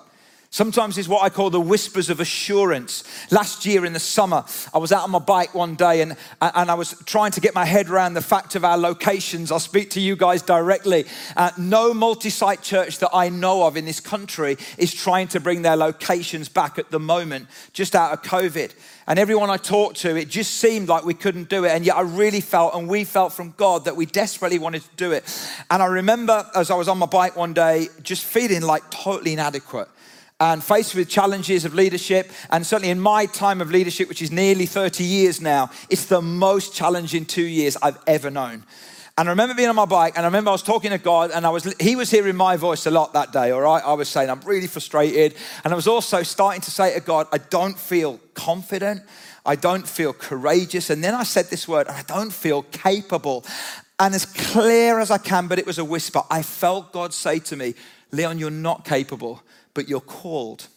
Sometimes 0.54 1.00
it's 1.00 1.08
what 1.08 1.24
I 1.24 1.32
call 1.32 1.50
the 1.50 1.60
whispers 1.60 2.12
of 2.12 2.20
assurance. 2.20 3.04
Last 3.32 3.66
year 3.66 3.86
in 3.86 3.94
the 3.94 4.00
summer, 4.00 4.46
I 4.72 4.78
was 4.78 4.92
out 4.92 5.02
on 5.02 5.10
my 5.10 5.18
bike 5.18 5.56
one 5.56 5.74
day 5.74 6.02
and, 6.02 6.16
and 6.40 6.70
I 6.70 6.76
was 6.76 6.94
trying 7.08 7.32
to 7.32 7.42
get 7.42 7.56
my 7.56 7.66
head 7.66 7.90
around 7.90 8.14
the 8.14 8.22
fact 8.22 8.54
of 8.54 8.64
our 8.64 8.78
locations. 8.78 9.52
I'll 9.52 9.58
speak 9.58 9.90
to 9.92 10.00
you 10.00 10.16
guys 10.16 10.44
directly. 10.44 11.06
Uh, 11.36 11.50
no 11.58 11.92
multi 11.92 12.30
site 12.30 12.62
church 12.62 13.00
that 13.00 13.10
I 13.12 13.30
know 13.30 13.66
of 13.66 13.78
in 13.78 13.86
this 13.86 14.00
country 14.00 14.58
is 14.78 14.94
trying 14.94 15.28
to 15.30 15.40
bring 15.40 15.64
their 15.64 15.76
locations 15.76 16.50
back 16.50 16.78
at 16.78 16.92
the 16.92 17.00
moment, 17.00 17.48
just 17.74 17.96
out 17.96 18.14
of 18.14 18.22
COVID. 18.22 18.76
And 19.08 19.18
everyone 19.18 19.50
I 19.50 19.58
talked 19.58 20.02
to, 20.02 20.16
it 20.16 20.30
just 20.30 20.54
seemed 20.58 20.88
like 20.88 21.04
we 21.04 21.16
couldn't 21.16 21.50
do 21.50 21.66
it. 21.66 21.72
And 21.72 21.84
yet 21.84 21.96
I 21.96 22.02
really 22.02 22.42
felt, 22.42 22.76
and 22.76 22.88
we 22.88 23.06
felt 23.06 23.34
from 23.34 23.56
God 23.58 23.86
that 23.86 23.96
we 23.96 24.06
desperately 24.06 24.60
wanted 24.60 24.84
to 24.84 24.96
do 24.98 25.14
it. 25.14 25.24
And 25.72 25.82
I 25.82 25.88
remember 25.88 26.48
as 26.54 26.70
I 26.70 26.76
was 26.76 26.88
on 26.88 27.00
my 27.00 27.08
bike 27.08 27.36
one 27.36 27.54
day, 27.54 27.88
just 28.04 28.24
feeling 28.24 28.62
like 28.62 28.92
totally 28.92 29.34
inadequate 29.34 29.90
and 30.40 30.63
faced 30.63 30.96
with 30.96 31.10
challenges 31.10 31.66
of 31.66 31.74
leadership. 31.74 32.32
And 32.50 32.66
certainly 32.66 32.90
in 32.90 33.00
my 33.00 33.25
time 33.25 33.62
of 33.62 33.72
leadership, 33.72 34.10
which 34.10 34.22
is 34.22 34.32
nearly 34.32 34.66
30 34.66 35.04
years 35.04 35.40
now, 35.42 35.70
it's 35.90 36.06
the 36.06 36.22
most 36.22 36.75
challenging 36.75 37.25
two 37.25 37.46
years 37.46 37.78
I've 37.82 38.00
ever 38.08 38.30
known. 38.30 38.63
And 39.16 39.30
I 39.30 39.32
remember 39.32 39.54
being 39.54 39.70
on 39.70 39.75
my 39.75 39.86
bike, 39.86 40.13
and 40.16 40.25
I 40.25 40.28
remember 40.28 40.50
I 40.50 40.54
was 40.54 40.63
talking 40.63 40.90
to 40.90 40.98
God, 40.98 41.30
and 41.30 41.46
I 41.46 41.50
was 41.50 41.72
He 41.80 41.96
was 41.96 42.10
hearing 42.10 42.36
my 42.36 42.58
voice 42.58 42.88
a 42.88 42.92
lot 42.92 43.13
that 43.13 43.32
day. 43.32 43.52
All 43.52 43.62
right, 43.62 43.84
I 43.86 43.94
was 43.94 44.10
saying 44.10 44.32
I'm 44.32 44.42
really 44.42 44.66
frustrated, 44.66 45.36
and 45.63 45.72
I 45.72 45.75
was 45.75 45.88
also 45.88 46.24
starting 46.24 46.62
to 46.62 46.72
say 46.72 46.96
to 46.96 47.00
God, 47.00 47.28
I 47.32 47.38
don't 47.38 47.78
feel 47.78 48.20
confident, 48.34 49.04
I 49.46 49.56
don't 49.56 49.88
feel 49.88 50.13
courageous, 50.13 50.90
and 50.90 51.04
then 51.04 51.13
I 51.13 51.24
said 51.24 51.52
this 51.52 51.68
word, 51.68 51.88
I 51.90 52.02
don't 52.08 52.34
feel 52.34 52.63
capable. 52.63 53.46
And 54.00 54.16
as 54.16 54.25
clear 54.25 55.00
as 55.00 55.12
I 55.12 55.20
can, 55.20 55.48
but 55.48 55.60
it 55.60 55.68
was 55.68 55.78
a 55.78 55.86
whisper. 55.86 56.24
I 56.32 56.42
felt 56.42 56.92
God 56.92 57.13
say 57.13 57.38
to 57.38 57.56
me, 57.56 57.75
Leon, 58.12 58.40
you're 58.40 58.50
not 58.50 58.84
capable, 58.84 59.44
but 59.74 59.88
you're 59.88 60.00
called. 60.00 60.68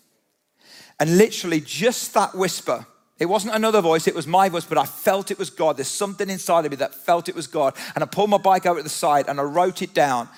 And 0.99 1.19
literally, 1.19 1.61
just 1.61 2.15
that 2.15 2.35
whisper 2.35 2.87
it 3.19 3.27
wasn't 3.27 3.55
another 3.55 3.81
voice, 3.81 4.07
it 4.07 4.15
was 4.15 4.27
my 4.27 4.51
voice, 4.51 4.67
but 4.67 4.77
I 4.77 4.85
felt 4.85 5.31
it 5.31 5.39
was 5.39 5.49
God. 5.49 5.79
There's 5.79 5.89
something 5.89 6.29
inside 6.29 6.67
of 6.67 6.71
me 6.71 6.77
that 6.77 6.95
felt 6.95 7.31
it 7.31 7.35
was 7.35 7.47
God. 7.47 7.75
And 7.95 8.05
I 8.05 8.07
pulled 8.07 8.29
my 8.29 8.37
bike 8.37 8.67
over 8.67 8.79
to 8.79 8.83
the 8.83 8.91
side 8.91 9.27
and 9.29 9.41
I 9.41 9.43
wrote 9.43 9.81
it 9.81 9.95
down. 9.95 10.29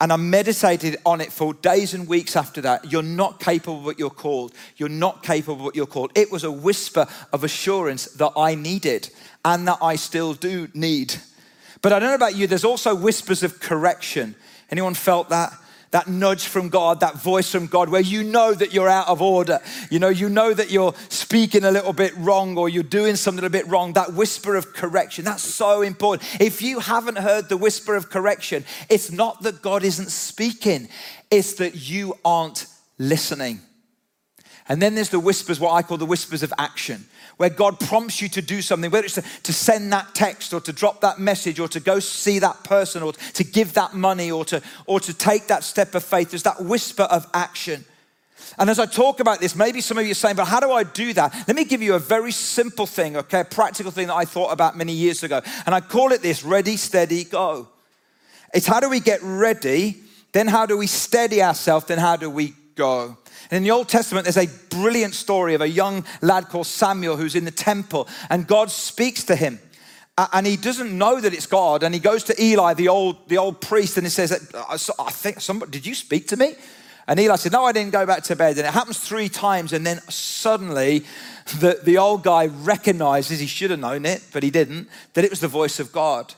And 0.00 0.12
I 0.12 0.16
meditated 0.16 0.96
on 1.04 1.20
it 1.20 1.30
for 1.30 1.54
days 1.54 1.94
and 1.94 2.08
weeks 2.08 2.34
after 2.34 2.62
that. 2.62 2.90
You're 2.90 3.02
not 3.02 3.38
capable, 3.38 3.82
but 3.82 3.98
you're 3.98 4.10
called. 4.10 4.52
You're 4.76 4.88
not 4.88 5.22
capable, 5.22 5.66
but 5.66 5.76
you're 5.76 5.86
called. 5.86 6.10
It 6.14 6.32
was 6.32 6.42
a 6.42 6.50
whisper 6.50 7.06
of 7.32 7.44
assurance 7.44 8.06
that 8.14 8.32
I 8.34 8.54
needed 8.54 9.10
and 9.44 9.68
that 9.68 9.78
I 9.82 9.96
still 9.96 10.32
do 10.32 10.68
need. 10.74 11.14
But 11.82 11.92
I 11.92 11.98
don't 11.98 12.08
know 12.08 12.14
about 12.14 12.34
you, 12.34 12.46
there's 12.46 12.64
also 12.64 12.94
whispers 12.94 13.42
of 13.42 13.60
correction. 13.60 14.34
Anyone 14.70 14.94
felt 14.94 15.28
that? 15.28 15.52
That 15.92 16.08
nudge 16.08 16.46
from 16.46 16.68
God, 16.68 17.00
that 17.00 17.16
voice 17.16 17.50
from 17.50 17.66
God, 17.66 17.88
where 17.88 18.00
you 18.00 18.24
know 18.24 18.52
that 18.52 18.74
you're 18.74 18.88
out 18.88 19.08
of 19.08 19.22
order. 19.22 19.60
You 19.90 19.98
know, 19.98 20.08
you 20.08 20.28
know 20.28 20.52
that 20.52 20.70
you're 20.70 20.94
speaking 21.08 21.64
a 21.64 21.70
little 21.70 21.92
bit 21.92 22.14
wrong 22.16 22.56
or 22.56 22.68
you're 22.68 22.82
doing 22.82 23.14
something 23.14 23.44
a 23.44 23.50
bit 23.50 23.66
wrong. 23.68 23.92
That 23.92 24.14
whisper 24.14 24.56
of 24.56 24.72
correction, 24.72 25.24
that's 25.24 25.42
so 25.42 25.82
important. 25.82 26.28
If 26.40 26.62
you 26.62 26.80
haven't 26.80 27.18
heard 27.18 27.48
the 27.48 27.56
whisper 27.56 27.94
of 27.94 28.10
correction, 28.10 28.64
it's 28.88 29.12
not 29.12 29.42
that 29.42 29.62
God 29.62 29.84
isn't 29.84 30.10
speaking, 30.10 30.88
it's 31.30 31.54
that 31.54 31.76
you 31.76 32.18
aren't 32.24 32.66
listening. 32.98 33.60
And 34.68 34.80
then 34.80 34.94
there's 34.94 35.10
the 35.10 35.20
whispers, 35.20 35.60
what 35.60 35.72
I 35.72 35.82
call 35.82 35.98
the 35.98 36.06
whispers 36.06 36.42
of 36.42 36.52
action 36.58 37.06
where 37.36 37.50
God 37.50 37.80
prompts 37.80 38.20
you 38.20 38.28
to 38.30 38.42
do 38.42 38.62
something, 38.62 38.90
whether 38.90 39.04
it's 39.04 39.14
to, 39.14 39.24
to, 39.42 39.52
send 39.52 39.92
that 39.92 40.14
text 40.14 40.52
or 40.52 40.60
to 40.60 40.72
drop 40.72 41.00
that 41.00 41.18
message 41.18 41.58
or 41.58 41.68
to 41.68 41.80
go 41.80 41.98
see 41.98 42.38
that 42.38 42.64
person 42.64 43.02
or 43.02 43.12
to 43.12 43.44
give 43.44 43.74
that 43.74 43.94
money 43.94 44.30
or 44.30 44.44
to, 44.46 44.62
or 44.86 45.00
to 45.00 45.14
take 45.14 45.46
that 45.48 45.64
step 45.64 45.94
of 45.94 46.04
faith, 46.04 46.30
there's 46.30 46.42
that 46.42 46.62
whisper 46.62 47.04
of 47.04 47.26
action. 47.34 47.84
And 48.58 48.68
as 48.68 48.78
I 48.78 48.86
talk 48.86 49.20
about 49.20 49.40
this, 49.40 49.56
maybe 49.56 49.80
some 49.80 49.98
of 49.98 50.04
you 50.04 50.12
are 50.12 50.14
saying, 50.14 50.36
but 50.36 50.44
how 50.46 50.60
do 50.60 50.72
I 50.72 50.84
do 50.84 51.12
that? 51.14 51.34
Let 51.46 51.56
me 51.56 51.64
give 51.64 51.82
you 51.82 51.94
a 51.94 51.98
very 51.98 52.32
simple 52.32 52.86
thing, 52.86 53.16
okay, 53.16 53.40
a 53.40 53.44
practical 53.44 53.90
thing 53.90 54.08
that 54.08 54.14
I 54.14 54.24
thought 54.24 54.52
about 54.52 54.76
many 54.76 54.92
years 54.92 55.22
ago. 55.22 55.40
And 55.64 55.74
I 55.74 55.80
call 55.80 56.12
it 56.12 56.22
this 56.22 56.44
ready, 56.44 56.76
steady, 56.76 57.24
go. 57.24 57.68
It's 58.52 58.66
how 58.66 58.80
do 58.80 58.90
we 58.90 59.00
get 59.00 59.20
ready, 59.22 59.96
then 60.32 60.46
how 60.46 60.66
do 60.66 60.76
we 60.76 60.86
steady 60.86 61.42
ourselves, 61.42 61.86
then 61.86 61.98
how 61.98 62.16
do 62.16 62.28
we 62.28 62.54
go? 62.74 63.16
And 63.50 63.58
in 63.58 63.62
the 63.62 63.70
Old 63.70 63.88
Testament, 63.88 64.24
there's 64.24 64.36
a 64.36 64.50
brilliant 64.70 65.14
story 65.14 65.54
of 65.54 65.60
a 65.60 65.68
young 65.68 66.04
lad 66.20 66.48
called 66.48 66.66
Samuel 66.66 67.16
who's 67.16 67.34
in 67.34 67.44
the 67.44 67.50
temple, 67.50 68.08
and 68.30 68.46
God 68.46 68.70
speaks 68.70 69.24
to 69.24 69.36
him. 69.36 69.58
And 70.32 70.46
he 70.46 70.56
doesn't 70.56 70.96
know 70.96 71.20
that 71.20 71.32
it's 71.32 71.46
God. 71.46 71.82
And 71.82 71.94
he 71.94 72.00
goes 72.00 72.24
to 72.24 72.42
Eli, 72.42 72.74
the 72.74 72.88
old, 72.88 73.28
the 73.28 73.38
old 73.38 73.60
priest, 73.60 73.96
and 73.96 74.06
he 74.06 74.10
says, 74.10 74.30
uh, 74.30 74.64
uh, 74.68 74.78
I 74.98 75.10
think 75.10 75.40
somebody, 75.40 75.72
did 75.72 75.86
you 75.86 75.94
speak 75.94 76.28
to 76.28 76.36
me? 76.36 76.54
And 77.08 77.18
Eli 77.18 77.36
said, 77.36 77.52
No, 77.52 77.64
I 77.64 77.72
didn't 77.72 77.92
go 77.92 78.06
back 78.06 78.22
to 78.24 78.36
bed. 78.36 78.58
And 78.58 78.66
it 78.66 78.72
happens 78.72 78.98
three 78.98 79.28
times. 79.28 79.72
And 79.72 79.86
then 79.86 80.00
suddenly, 80.08 81.04
the, 81.58 81.80
the 81.82 81.98
old 81.98 82.22
guy 82.22 82.46
recognizes, 82.46 83.40
he 83.40 83.46
should 83.46 83.70
have 83.70 83.80
known 83.80 84.04
it, 84.04 84.22
but 84.32 84.42
he 84.42 84.50
didn't, 84.50 84.88
that 85.14 85.24
it 85.24 85.30
was 85.30 85.40
the 85.40 85.48
voice 85.48 85.80
of 85.80 85.92
God. 85.92 86.34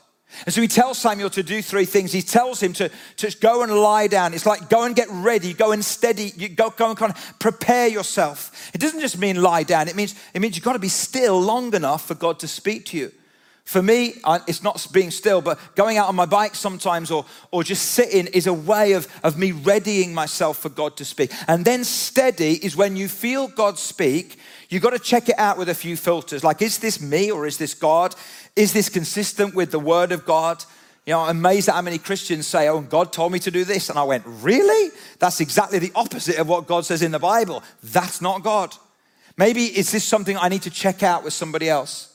And 0.47 0.55
so 0.55 0.61
he 0.61 0.69
tells 0.69 0.99
Samuel 0.99 1.31
to 1.31 1.43
do 1.43 1.62
three 1.62 1.85
things. 1.85 2.12
He 2.12 2.23
tells 2.23 2.62
him 2.62 2.73
to, 2.75 2.91
to 3.17 3.37
go 3.38 3.62
and 3.62 3.73
lie 3.73 4.07
down. 4.07 4.35
It's 4.35 4.47
like 4.47 4.69
go 4.69 4.85
and 4.85 4.95
get 4.95 5.09
ready, 5.11 5.55
go 5.55 5.73
and 5.73 5.85
steady, 5.85 6.33
you 6.37 6.49
go, 6.49 6.71
go 6.71 6.91
and 6.91 6.99
kind 6.99 7.12
of 7.12 7.38
prepare 7.38 7.88
yourself. 7.88 8.71
It 8.75 8.81
doesn't 8.81 9.00
just 9.00 9.19
mean 9.19 9.41
lie 9.41 9.62
down, 9.62 9.88
it 9.88 9.97
means, 9.97 10.14
it 10.35 10.41
means 10.41 10.57
you've 10.57 10.64
got 10.64 10.75
to 10.75 10.79
be 10.79 10.88
still 10.88 11.41
long 11.41 11.75
enough 11.75 12.07
for 12.07 12.14
God 12.14 12.38
to 12.41 12.49
speak 12.49 12.87
to 12.87 12.97
you. 12.97 13.12
For 13.64 13.83
me, 13.83 14.14
it's 14.47 14.62
not 14.62 14.87
being 14.92 15.11
still, 15.11 15.40
but 15.40 15.59
going 15.75 15.97
out 15.97 16.09
on 16.09 16.14
my 16.14 16.26
bike 16.26 16.54
sometimes 16.54 17.11
or, 17.11 17.25
or 17.50 17.64
just 17.64 17.92
sitting 17.92 18.26
is 18.26 18.47
a 18.47 18.52
way 18.52 18.92
of, 18.92 19.09
of 19.25 19.38
me 19.38 19.52
readying 19.52 20.12
myself 20.12 20.59
for 20.59 20.68
God 20.68 20.99
to 20.99 21.04
speak. 21.04 21.33
And 21.49 21.64
then 21.64 21.83
steady 21.83 22.52
is 22.64 22.76
when 22.76 22.94
you 22.94 23.09
feel 23.09 23.49
God 23.49 23.78
speak, 23.78 24.38
you've 24.68 24.83
got 24.83 24.90
to 24.90 24.99
check 24.99 25.30
it 25.30 25.38
out 25.38 25.56
with 25.56 25.71
a 25.71 25.75
few 25.75 25.97
filters. 25.97 26.44
Like, 26.44 26.61
is 26.61 26.78
this 26.78 27.00
me 27.00 27.30
or 27.30 27.47
is 27.47 27.56
this 27.56 27.73
God? 27.73 28.14
Is 28.54 28.75
this 28.75 28.90
consistent 28.90 29.54
with 29.54 29.71
the 29.71 29.80
word 29.80 30.12
of 30.12 30.26
God? 30.26 30.62
You 31.06 31.14
know, 31.14 31.21
I'm 31.21 31.38
amazed 31.38 31.71
at 31.71 31.75
how 31.75 31.83
many 31.83 31.99
Christians 31.99 32.47
say, 32.47 32.68
Oh, 32.68 32.80
God 32.80 33.12
told 33.12 33.33
me 33.33 33.38
to 33.40 33.50
do 33.50 33.64
this. 33.64 33.88
And 33.88 33.99
I 33.99 34.04
went, 34.04 34.25
Really? 34.26 34.90
That's 35.18 35.40
exactly 35.40 35.78
the 35.78 35.92
opposite 35.94 36.37
of 36.37 36.49
what 36.49 36.66
God 36.66 36.85
says 36.85 37.00
in 37.00 37.12
the 37.12 37.18
Bible. 37.18 37.62
That's 37.83 38.21
not 38.21 38.42
God. 38.42 38.75
Maybe 39.38 39.64
is 39.64 39.90
this 39.90 40.04
something 40.04 40.37
I 40.37 40.49
need 40.49 40.62
to 40.62 40.71
check 40.71 41.02
out 41.02 41.25
with 41.25 41.33
somebody 41.33 41.68
else? 41.68 42.13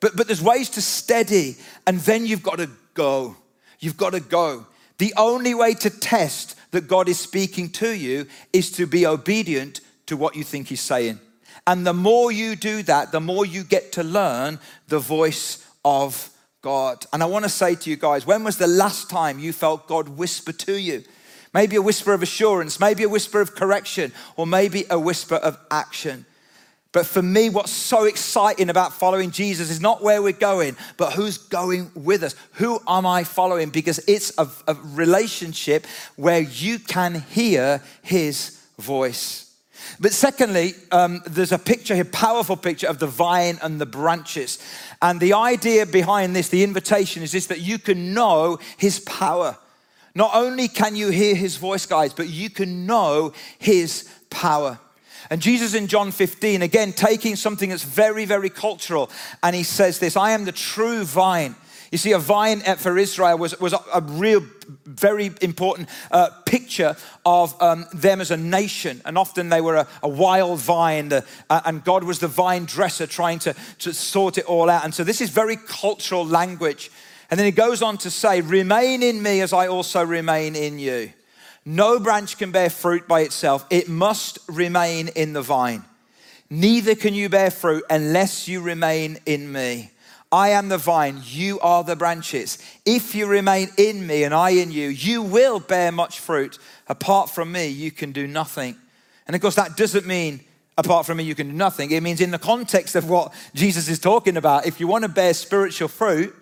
But, 0.00 0.16
but 0.16 0.26
there's 0.26 0.42
ways 0.42 0.70
to 0.70 0.82
steady, 0.82 1.56
and 1.86 1.98
then 2.00 2.26
you've 2.26 2.42
got 2.42 2.58
to 2.58 2.70
go. 2.94 3.36
You've 3.80 3.96
got 3.96 4.12
to 4.12 4.20
go. 4.20 4.66
The 4.98 5.14
only 5.16 5.54
way 5.54 5.74
to 5.74 5.90
test 5.90 6.58
that 6.70 6.88
God 6.88 7.08
is 7.08 7.18
speaking 7.18 7.70
to 7.70 7.90
you 7.94 8.26
is 8.52 8.70
to 8.72 8.86
be 8.86 9.06
obedient 9.06 9.80
to 10.06 10.16
what 10.16 10.36
you 10.36 10.44
think 10.44 10.68
He's 10.68 10.80
saying. 10.80 11.20
And 11.66 11.86
the 11.86 11.94
more 11.94 12.30
you 12.30 12.56
do 12.56 12.82
that, 12.84 13.12
the 13.12 13.20
more 13.20 13.44
you 13.44 13.64
get 13.64 13.92
to 13.92 14.02
learn 14.02 14.60
the 14.88 14.98
voice 14.98 15.66
of 15.84 16.30
God. 16.62 17.04
And 17.12 17.22
I 17.22 17.26
want 17.26 17.44
to 17.44 17.48
say 17.48 17.74
to 17.74 17.90
you 17.90 17.96
guys, 17.96 18.26
when 18.26 18.44
was 18.44 18.58
the 18.58 18.66
last 18.66 19.10
time 19.10 19.38
you 19.38 19.52
felt 19.52 19.86
God 19.86 20.08
whisper 20.10 20.52
to 20.52 20.74
you? 20.74 21.02
Maybe 21.52 21.76
a 21.76 21.82
whisper 21.82 22.12
of 22.12 22.22
assurance, 22.22 22.78
maybe 22.78 23.02
a 23.02 23.08
whisper 23.08 23.40
of 23.40 23.54
correction, 23.54 24.12
or 24.36 24.46
maybe 24.46 24.84
a 24.90 24.98
whisper 24.98 25.36
of 25.36 25.58
action. 25.70 26.26
But 26.96 27.04
for 27.04 27.20
me, 27.20 27.50
what's 27.50 27.72
so 27.72 28.04
exciting 28.04 28.70
about 28.70 28.94
following 28.94 29.30
Jesus 29.30 29.68
is 29.68 29.82
not 29.82 30.02
where 30.02 30.22
we're 30.22 30.32
going, 30.32 30.78
but 30.96 31.12
who's 31.12 31.36
going 31.36 31.90
with 31.94 32.22
us. 32.22 32.34
Who 32.52 32.80
am 32.88 33.04
I 33.04 33.22
following? 33.22 33.68
Because 33.68 33.98
it's 34.08 34.32
a, 34.38 34.48
a 34.66 34.72
relationship 34.72 35.86
where 36.16 36.40
you 36.40 36.78
can 36.78 37.20
hear 37.20 37.82
his 38.00 38.58
voice. 38.78 39.54
But 40.00 40.14
secondly, 40.14 40.72
um, 40.90 41.20
there's 41.26 41.52
a 41.52 41.58
picture 41.58 41.94
here, 41.94 42.06
powerful 42.06 42.56
picture 42.56 42.88
of 42.88 42.98
the 42.98 43.06
vine 43.06 43.58
and 43.60 43.78
the 43.78 43.84
branches. 43.84 44.58
And 45.02 45.20
the 45.20 45.34
idea 45.34 45.84
behind 45.84 46.34
this, 46.34 46.48
the 46.48 46.64
invitation 46.64 47.22
is 47.22 47.30
this 47.30 47.48
that 47.48 47.60
you 47.60 47.78
can 47.78 48.14
know 48.14 48.58
his 48.78 49.00
power. 49.00 49.58
Not 50.14 50.30
only 50.34 50.66
can 50.66 50.96
you 50.96 51.10
hear 51.10 51.34
his 51.34 51.58
voice, 51.58 51.84
guys, 51.84 52.14
but 52.14 52.30
you 52.30 52.48
can 52.48 52.86
know 52.86 53.34
his 53.58 54.08
power. 54.30 54.78
And 55.30 55.40
Jesus 55.40 55.74
in 55.74 55.86
John 55.86 56.12
15, 56.12 56.62
again, 56.62 56.92
taking 56.92 57.36
something 57.36 57.70
that's 57.70 57.82
very, 57.82 58.24
very 58.24 58.50
cultural, 58.50 59.10
and 59.42 59.56
he 59.56 59.62
says 59.62 59.98
this 59.98 60.16
I 60.16 60.32
am 60.32 60.44
the 60.44 60.52
true 60.52 61.04
vine. 61.04 61.56
You 61.92 61.98
see, 61.98 62.12
a 62.12 62.18
vine 62.18 62.60
for 62.60 62.98
Israel 62.98 63.38
was, 63.38 63.58
was 63.60 63.72
a, 63.72 63.80
a 63.94 64.00
real, 64.00 64.44
very 64.84 65.30
important 65.40 65.88
uh, 66.10 66.30
picture 66.44 66.96
of 67.24 67.60
um, 67.62 67.86
them 67.92 68.20
as 68.20 68.30
a 68.30 68.36
nation. 68.36 69.00
And 69.04 69.16
often 69.16 69.50
they 69.50 69.60
were 69.60 69.76
a, 69.76 69.88
a 70.02 70.08
wild 70.08 70.58
vine, 70.58 71.12
uh, 71.12 71.22
and 71.64 71.84
God 71.84 72.02
was 72.04 72.18
the 72.18 72.28
vine 72.28 72.64
dresser 72.64 73.06
trying 73.06 73.38
to, 73.40 73.54
to 73.78 73.94
sort 73.94 74.36
it 74.36 74.46
all 74.46 74.68
out. 74.68 74.84
And 74.84 74.94
so 74.94 75.04
this 75.04 75.20
is 75.20 75.30
very 75.30 75.56
cultural 75.56 76.26
language. 76.26 76.90
And 77.30 77.38
then 77.38 77.44
he 77.44 77.52
goes 77.52 77.82
on 77.82 77.98
to 77.98 78.10
say, 78.10 78.40
Remain 78.40 79.02
in 79.02 79.22
me 79.22 79.40
as 79.40 79.52
I 79.52 79.68
also 79.68 80.04
remain 80.04 80.56
in 80.56 80.78
you. 80.78 81.12
No 81.68 81.98
branch 81.98 82.38
can 82.38 82.52
bear 82.52 82.70
fruit 82.70 83.08
by 83.08 83.22
itself, 83.22 83.66
it 83.70 83.88
must 83.88 84.38
remain 84.48 85.08
in 85.08 85.32
the 85.32 85.42
vine. 85.42 85.84
Neither 86.48 86.94
can 86.94 87.12
you 87.12 87.28
bear 87.28 87.50
fruit 87.50 87.82
unless 87.90 88.46
you 88.46 88.60
remain 88.60 89.18
in 89.26 89.50
me. 89.50 89.90
I 90.30 90.50
am 90.50 90.68
the 90.68 90.78
vine, 90.78 91.20
you 91.24 91.58
are 91.60 91.82
the 91.82 91.96
branches. 91.96 92.58
If 92.84 93.16
you 93.16 93.26
remain 93.26 93.70
in 93.76 94.06
me 94.06 94.22
and 94.22 94.32
I 94.32 94.50
in 94.50 94.70
you, 94.70 94.88
you 94.88 95.22
will 95.22 95.58
bear 95.58 95.90
much 95.90 96.20
fruit. 96.20 96.58
Apart 96.88 97.30
from 97.30 97.50
me, 97.50 97.66
you 97.66 97.90
can 97.90 98.12
do 98.12 98.28
nothing. 98.28 98.76
And 99.26 99.34
of 99.34 99.42
course, 99.42 99.56
that 99.56 99.76
doesn't 99.76 100.06
mean 100.06 100.40
apart 100.78 101.06
from 101.06 101.18
me, 101.18 101.24
you 101.24 101.34
can 101.34 101.48
do 101.48 101.52
nothing. 101.54 101.90
It 101.90 102.02
means 102.02 102.20
in 102.20 102.30
the 102.30 102.38
context 102.38 102.94
of 102.94 103.08
what 103.08 103.32
Jesus 103.54 103.88
is 103.88 103.98
talking 103.98 104.36
about, 104.36 104.66
if 104.66 104.78
you 104.78 104.86
want 104.86 105.02
to 105.02 105.08
bear 105.08 105.34
spiritual 105.34 105.88
fruit, 105.88 106.34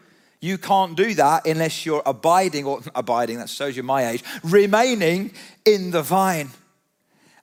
you 0.44 0.58
can't 0.58 0.94
do 0.94 1.14
that 1.14 1.46
unless 1.46 1.86
you're 1.86 2.02
abiding, 2.04 2.66
or 2.66 2.80
abiding, 2.94 3.38
that 3.38 3.48
shows 3.48 3.76
you 3.76 3.82
my 3.82 4.08
age, 4.08 4.22
remaining 4.42 5.32
in 5.64 5.90
the 5.90 6.02
vine. 6.02 6.50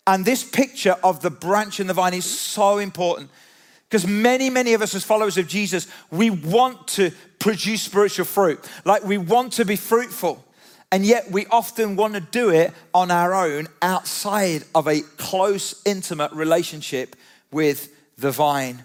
And 0.05 0.24
this 0.24 0.43
picture 0.43 0.96
of 1.03 1.22
the 1.22 1.31
branch 1.31 1.79
and 1.79 1.89
the 1.89 1.93
vine 1.93 2.13
is 2.13 2.25
so 2.25 2.77
important 2.77 3.29
because 3.89 4.08
many, 4.08 4.50
many 4.50 4.74
of 4.74 4.81
us, 4.81 4.96
as 4.96 5.03
followers 5.03 5.38
of 5.38 5.48
Jesus, 5.48 5.88
we 6.12 6.29
want 6.29 6.88
to 6.89 7.12
produce 7.39 7.81
spiritual 7.81 8.25
fruit. 8.25 8.60
Like 8.86 9.03
we 9.03 9.17
want 9.17 9.53
to 9.53 9.65
be 9.65 9.75
fruitful. 9.75 10.46
And 10.91 11.05
yet 11.05 11.31
we 11.31 11.46
often 11.48 11.96
want 11.96 12.13
to 12.13 12.20
do 12.20 12.50
it 12.50 12.72
on 12.93 13.12
our 13.12 13.34
own 13.34 13.67
outside 13.81 14.63
of 14.75 14.88
a 14.88 15.01
close, 15.17 15.81
intimate 15.86 16.31
relationship 16.34 17.15
with 17.51 17.93
the 18.17 18.31
vine. 18.31 18.84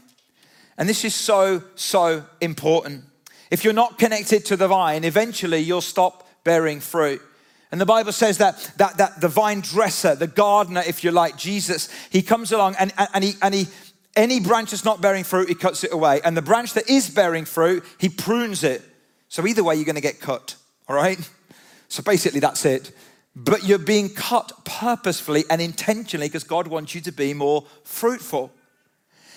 And 0.78 0.88
this 0.88 1.04
is 1.04 1.14
so, 1.14 1.62
so 1.74 2.24
important. 2.40 3.04
If 3.50 3.64
you're 3.64 3.72
not 3.72 3.98
connected 3.98 4.44
to 4.46 4.56
the 4.56 4.68
vine, 4.68 5.04
eventually 5.04 5.58
you'll 5.58 5.80
stop 5.80 6.26
bearing 6.44 6.80
fruit. 6.80 7.20
And 7.72 7.80
the 7.80 7.86
Bible 7.86 8.12
says 8.12 8.38
that, 8.38 8.58
that, 8.78 8.96
that 8.98 9.20
the 9.20 9.28
vine 9.28 9.60
dresser, 9.60 10.14
the 10.14 10.26
gardener, 10.26 10.82
if 10.86 11.02
you 11.02 11.10
like, 11.10 11.36
Jesus, 11.36 11.88
he 12.10 12.22
comes 12.22 12.52
along 12.52 12.76
and, 12.78 12.92
and, 13.12 13.24
he, 13.24 13.34
and 13.42 13.54
he, 13.54 13.66
any 14.14 14.40
branch 14.40 14.70
that's 14.70 14.84
not 14.84 15.00
bearing 15.00 15.24
fruit, 15.24 15.48
he 15.48 15.54
cuts 15.54 15.84
it 15.84 15.92
away. 15.92 16.20
And 16.24 16.36
the 16.36 16.42
branch 16.42 16.74
that 16.74 16.88
is 16.88 17.10
bearing 17.10 17.44
fruit, 17.44 17.84
he 17.98 18.08
prunes 18.08 18.64
it. 18.64 18.82
So 19.28 19.46
either 19.46 19.64
way, 19.64 19.74
you're 19.74 19.84
going 19.84 19.96
to 19.96 20.00
get 20.00 20.20
cut, 20.20 20.54
all 20.88 20.96
right? 20.96 21.18
So 21.88 22.02
basically, 22.02 22.40
that's 22.40 22.64
it. 22.64 22.92
But 23.34 23.64
you're 23.64 23.78
being 23.78 24.08
cut 24.08 24.64
purposefully 24.64 25.44
and 25.50 25.60
intentionally 25.60 26.28
because 26.28 26.44
God 26.44 26.68
wants 26.68 26.94
you 26.94 27.00
to 27.02 27.12
be 27.12 27.34
more 27.34 27.66
fruitful. 27.84 28.52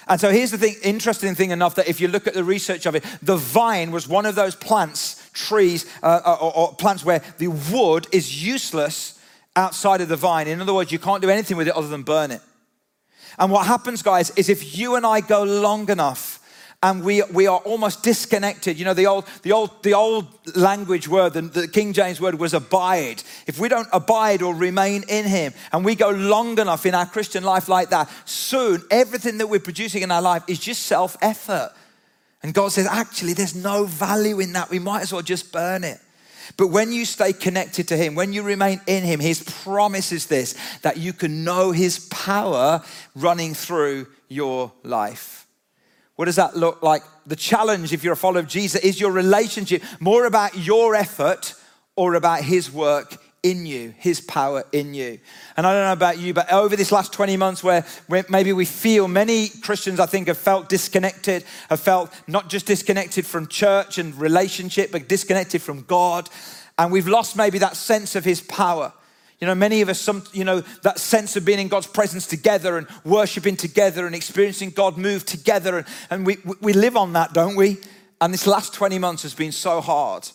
And 0.09 0.19
so 0.19 0.31
here's 0.31 0.49
the 0.49 0.57
thing, 0.57 0.75
interesting 0.83 1.35
thing 1.35 1.51
enough 1.51 1.75
that 1.75 1.87
if 1.87 2.01
you 2.01 2.07
look 2.07 2.25
at 2.25 2.33
the 2.33 2.43
research 2.43 2.87
of 2.87 2.95
it, 2.95 3.05
the 3.21 3.37
vine 3.37 3.91
was 3.91 4.07
one 4.07 4.25
of 4.25 4.33
those 4.33 4.55
plants, 4.55 5.29
trees, 5.33 5.85
uh, 6.01 6.19
uh, 6.25 6.37
or, 6.41 6.57
or 6.57 6.73
plants 6.73 7.05
where 7.05 7.21
the 7.37 7.47
wood 7.47 8.07
is 8.11 8.43
useless 8.43 9.19
outside 9.55 10.01
of 10.01 10.09
the 10.09 10.15
vine. 10.15 10.47
In 10.47 10.61
other 10.61 10.73
words, 10.73 10.91
you 10.91 10.97
can't 10.97 11.21
do 11.21 11.29
anything 11.29 11.57
with 11.57 11.67
it 11.67 11.75
other 11.75 11.87
than 11.87 12.01
burn 12.01 12.31
it. 12.31 12.41
And 13.37 13.51
what 13.51 13.67
happens, 13.67 14.01
guys, 14.01 14.31
is 14.31 14.49
if 14.49 14.77
you 14.77 14.95
and 14.95 15.05
I 15.05 15.21
go 15.21 15.43
long 15.43 15.87
enough 15.89 16.38
and 16.81 17.03
we, 17.03 17.21
we 17.33 17.45
are 17.45 17.57
almost 17.59 18.03
disconnected. 18.03 18.79
You 18.79 18.85
know, 18.85 18.93
the 18.93 19.07
old, 19.07 19.25
the 19.41 19.51
old, 19.51 19.83
the 19.83 19.93
old 19.93 20.27
language 20.55 21.09
word, 21.09 21.33
the, 21.33 21.41
the 21.41 21.67
King 21.67 21.91
James 21.91 22.21
word 22.21 22.35
was 22.35 22.53
abide. 22.53 23.21
If 23.47 23.59
we 23.59 23.67
don't 23.67 23.89
abide 23.91 24.41
or 24.41 24.55
remain 24.55 25.03
in 25.09 25.25
Him 25.25 25.53
and 25.73 25.83
we 25.83 25.95
go 25.95 26.09
long 26.09 26.57
enough 26.57 26.85
in 26.85 26.95
our 26.95 27.05
Christian 27.05 27.43
life 27.43 27.67
like 27.67 27.89
that, 27.89 28.09
soon 28.23 28.81
everything 28.89 29.39
that 29.39 29.47
we're 29.47 29.59
producing 29.59 30.03
in 30.03 30.11
our 30.11 30.21
life 30.21 30.43
is 30.47 30.59
just 30.59 30.83
self 30.83 31.17
effort. 31.21 31.73
And 32.41 32.53
God 32.53 32.71
says, 32.71 32.87
actually, 32.87 33.33
there's 33.33 33.55
no 33.55 33.83
value 33.83 34.39
in 34.39 34.53
that. 34.53 34.69
We 34.69 34.79
might 34.79 35.01
as 35.01 35.11
well 35.11 35.21
just 35.21 35.51
burn 35.51 35.83
it. 35.83 35.99
But 36.55 36.67
when 36.67 36.93
you 36.93 37.03
stay 37.03 37.33
connected 37.33 37.89
to 37.89 37.97
Him, 37.97 38.15
when 38.15 38.31
you 38.31 38.41
remain 38.41 38.79
in 38.87 39.03
Him, 39.03 39.19
His 39.19 39.43
promise 39.43 40.13
is 40.13 40.27
this 40.27 40.55
that 40.81 40.95
you 40.95 41.11
can 41.11 41.43
know 41.43 41.71
His 41.71 42.07
power 42.07 42.81
running 43.15 43.53
through 43.53 44.07
your 44.29 44.71
life. 44.83 45.38
What 46.19 46.25
does 46.25 46.35
that 46.35 46.57
look 46.57 46.83
like? 46.83 47.01
The 47.27 47.37
challenge, 47.37 47.93
if 47.93 48.03
you're 48.03 48.11
a 48.11 48.17
follower 48.17 48.41
of 48.41 48.47
Jesus, 48.49 48.81
is 48.81 48.99
your 48.99 49.11
relationship 49.11 49.81
more 50.01 50.25
about 50.25 50.57
your 50.57 50.93
effort 50.93 51.53
or 51.95 52.15
about 52.15 52.41
his 52.41 52.69
work 52.69 53.15
in 53.41 53.65
you, 53.65 53.93
his 53.97 54.19
power 54.19 54.65
in 54.73 54.93
you. 54.93 55.17
And 55.55 55.65
I 55.65 55.73
don't 55.73 55.85
know 55.85 55.93
about 55.93 56.17
you, 56.17 56.33
but 56.33 56.51
over 56.51 56.75
this 56.75 56.91
last 56.91 57.13
20 57.13 57.37
months, 57.37 57.63
where, 57.63 57.85
maybe 58.27 58.51
we 58.51 58.65
feel 58.65 59.07
many 59.07 59.47
Christians, 59.47 59.97
I 59.97 60.07
think, 60.07 60.27
have 60.27 60.37
felt 60.37 60.67
disconnected, 60.67 61.45
have 61.69 61.79
felt 61.79 62.11
not 62.27 62.49
just 62.49 62.65
disconnected 62.65 63.25
from 63.25 63.47
church 63.47 63.97
and 63.97 64.13
relationship, 64.15 64.91
but 64.91 65.07
disconnected 65.07 65.61
from 65.61 65.83
God. 65.83 66.29
And 66.77 66.91
we've 66.91 67.07
lost 67.07 67.37
maybe 67.37 67.59
that 67.59 67.77
sense 67.77 68.17
of 68.17 68.25
his 68.25 68.41
power. 68.41 68.91
You 69.39 69.47
know, 69.47 69.55
many 69.55 69.81
of 69.81 69.87
us, 69.87 70.01
some, 70.01 70.23
you 70.33 70.43
know, 70.43 70.61
that 70.81 70.99
sense 70.99 71.37
of 71.37 71.45
being 71.45 71.59
in 71.59 71.69
God's 71.69 71.87
presence 71.87 72.27
together 72.27 72.77
and 72.77 72.87
worshiping 73.05 73.55
together 73.55 74.05
and 74.05 74.13
experiencing 74.13 74.71
God 74.71 74.97
move 74.97 75.25
together. 75.25 75.77
And, 75.77 75.87
and 76.09 76.25
we, 76.25 76.37
we 76.59 76.73
live 76.73 76.97
on 76.97 77.13
that, 77.13 77.33
don't 77.33 77.55
we? 77.55 77.77
And 78.19 78.33
this 78.33 78.45
last 78.45 78.73
20 78.73 78.99
months 78.99 79.23
has 79.23 79.33
been 79.33 79.53
so 79.53 79.79
hard. 79.79 80.29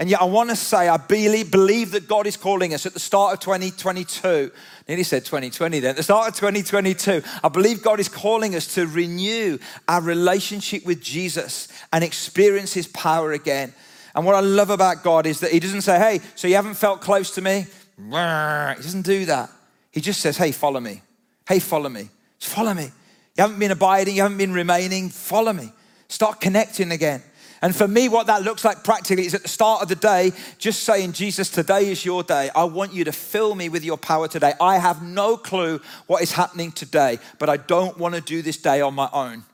And 0.00 0.08
yet, 0.08 0.22
I 0.22 0.26
want 0.26 0.50
to 0.50 0.56
say, 0.56 0.88
I 0.88 0.96
believe, 0.96 1.50
believe 1.50 1.90
that 1.90 2.06
God 2.06 2.28
is 2.28 2.36
calling 2.36 2.72
us 2.72 2.86
at 2.86 2.94
the 2.94 3.00
start 3.00 3.34
of 3.34 3.40
2022. 3.40 4.52
Nearly 4.86 5.02
said 5.02 5.24
2020 5.24 5.80
then. 5.80 5.90
At 5.90 5.96
the 5.96 6.04
start 6.04 6.28
of 6.28 6.34
2022, 6.36 7.20
I 7.42 7.48
believe 7.48 7.82
God 7.82 7.98
is 7.98 8.08
calling 8.08 8.54
us 8.54 8.72
to 8.74 8.86
renew 8.86 9.58
our 9.88 10.00
relationship 10.00 10.86
with 10.86 11.02
Jesus 11.02 11.66
and 11.92 12.04
experience 12.04 12.72
His 12.72 12.86
power 12.86 13.32
again. 13.32 13.74
And 14.14 14.24
what 14.24 14.36
I 14.36 14.40
love 14.40 14.70
about 14.70 15.02
God 15.02 15.26
is 15.26 15.40
that 15.40 15.50
He 15.50 15.58
doesn't 15.58 15.82
say, 15.82 15.98
hey, 15.98 16.20
so 16.36 16.46
you 16.46 16.54
haven't 16.54 16.74
felt 16.74 17.00
close 17.00 17.32
to 17.32 17.40
me? 17.40 17.66
He 17.98 18.82
doesn't 18.82 19.02
do 19.02 19.24
that. 19.26 19.50
He 19.90 20.00
just 20.00 20.20
says, 20.20 20.36
hey, 20.36 20.52
follow 20.52 20.80
me. 20.80 21.02
Hey, 21.46 21.58
follow 21.58 21.88
me. 21.88 22.08
Just 22.38 22.54
follow 22.54 22.72
me. 22.74 22.84
You 22.84 23.42
haven't 23.42 23.58
been 23.58 23.70
abiding, 23.70 24.16
you 24.16 24.22
haven't 24.22 24.38
been 24.38 24.52
remaining. 24.52 25.08
Follow 25.08 25.52
me. 25.52 25.72
Start 26.08 26.40
connecting 26.40 26.92
again. 26.92 27.22
And 27.60 27.74
for 27.74 27.88
me, 27.88 28.08
what 28.08 28.28
that 28.28 28.42
looks 28.42 28.64
like 28.64 28.84
practically 28.84 29.26
is 29.26 29.34
at 29.34 29.42
the 29.42 29.48
start 29.48 29.82
of 29.82 29.88
the 29.88 29.96
day, 29.96 30.32
just 30.58 30.84
saying, 30.84 31.12
Jesus, 31.12 31.50
today 31.50 31.90
is 31.90 32.04
your 32.04 32.22
day. 32.22 32.50
I 32.54 32.64
want 32.64 32.92
you 32.92 33.04
to 33.04 33.12
fill 33.12 33.54
me 33.56 33.68
with 33.68 33.84
your 33.84 33.96
power 33.96 34.28
today. 34.28 34.52
I 34.60 34.78
have 34.78 35.02
no 35.02 35.36
clue 35.36 35.80
what 36.06 36.22
is 36.22 36.32
happening 36.32 36.70
today, 36.70 37.18
but 37.40 37.48
I 37.48 37.56
don't 37.56 37.98
want 37.98 38.14
to 38.14 38.20
do 38.20 38.42
this 38.42 38.58
day 38.58 38.80
on 38.80 38.94
my 38.94 39.08
own. 39.12 39.44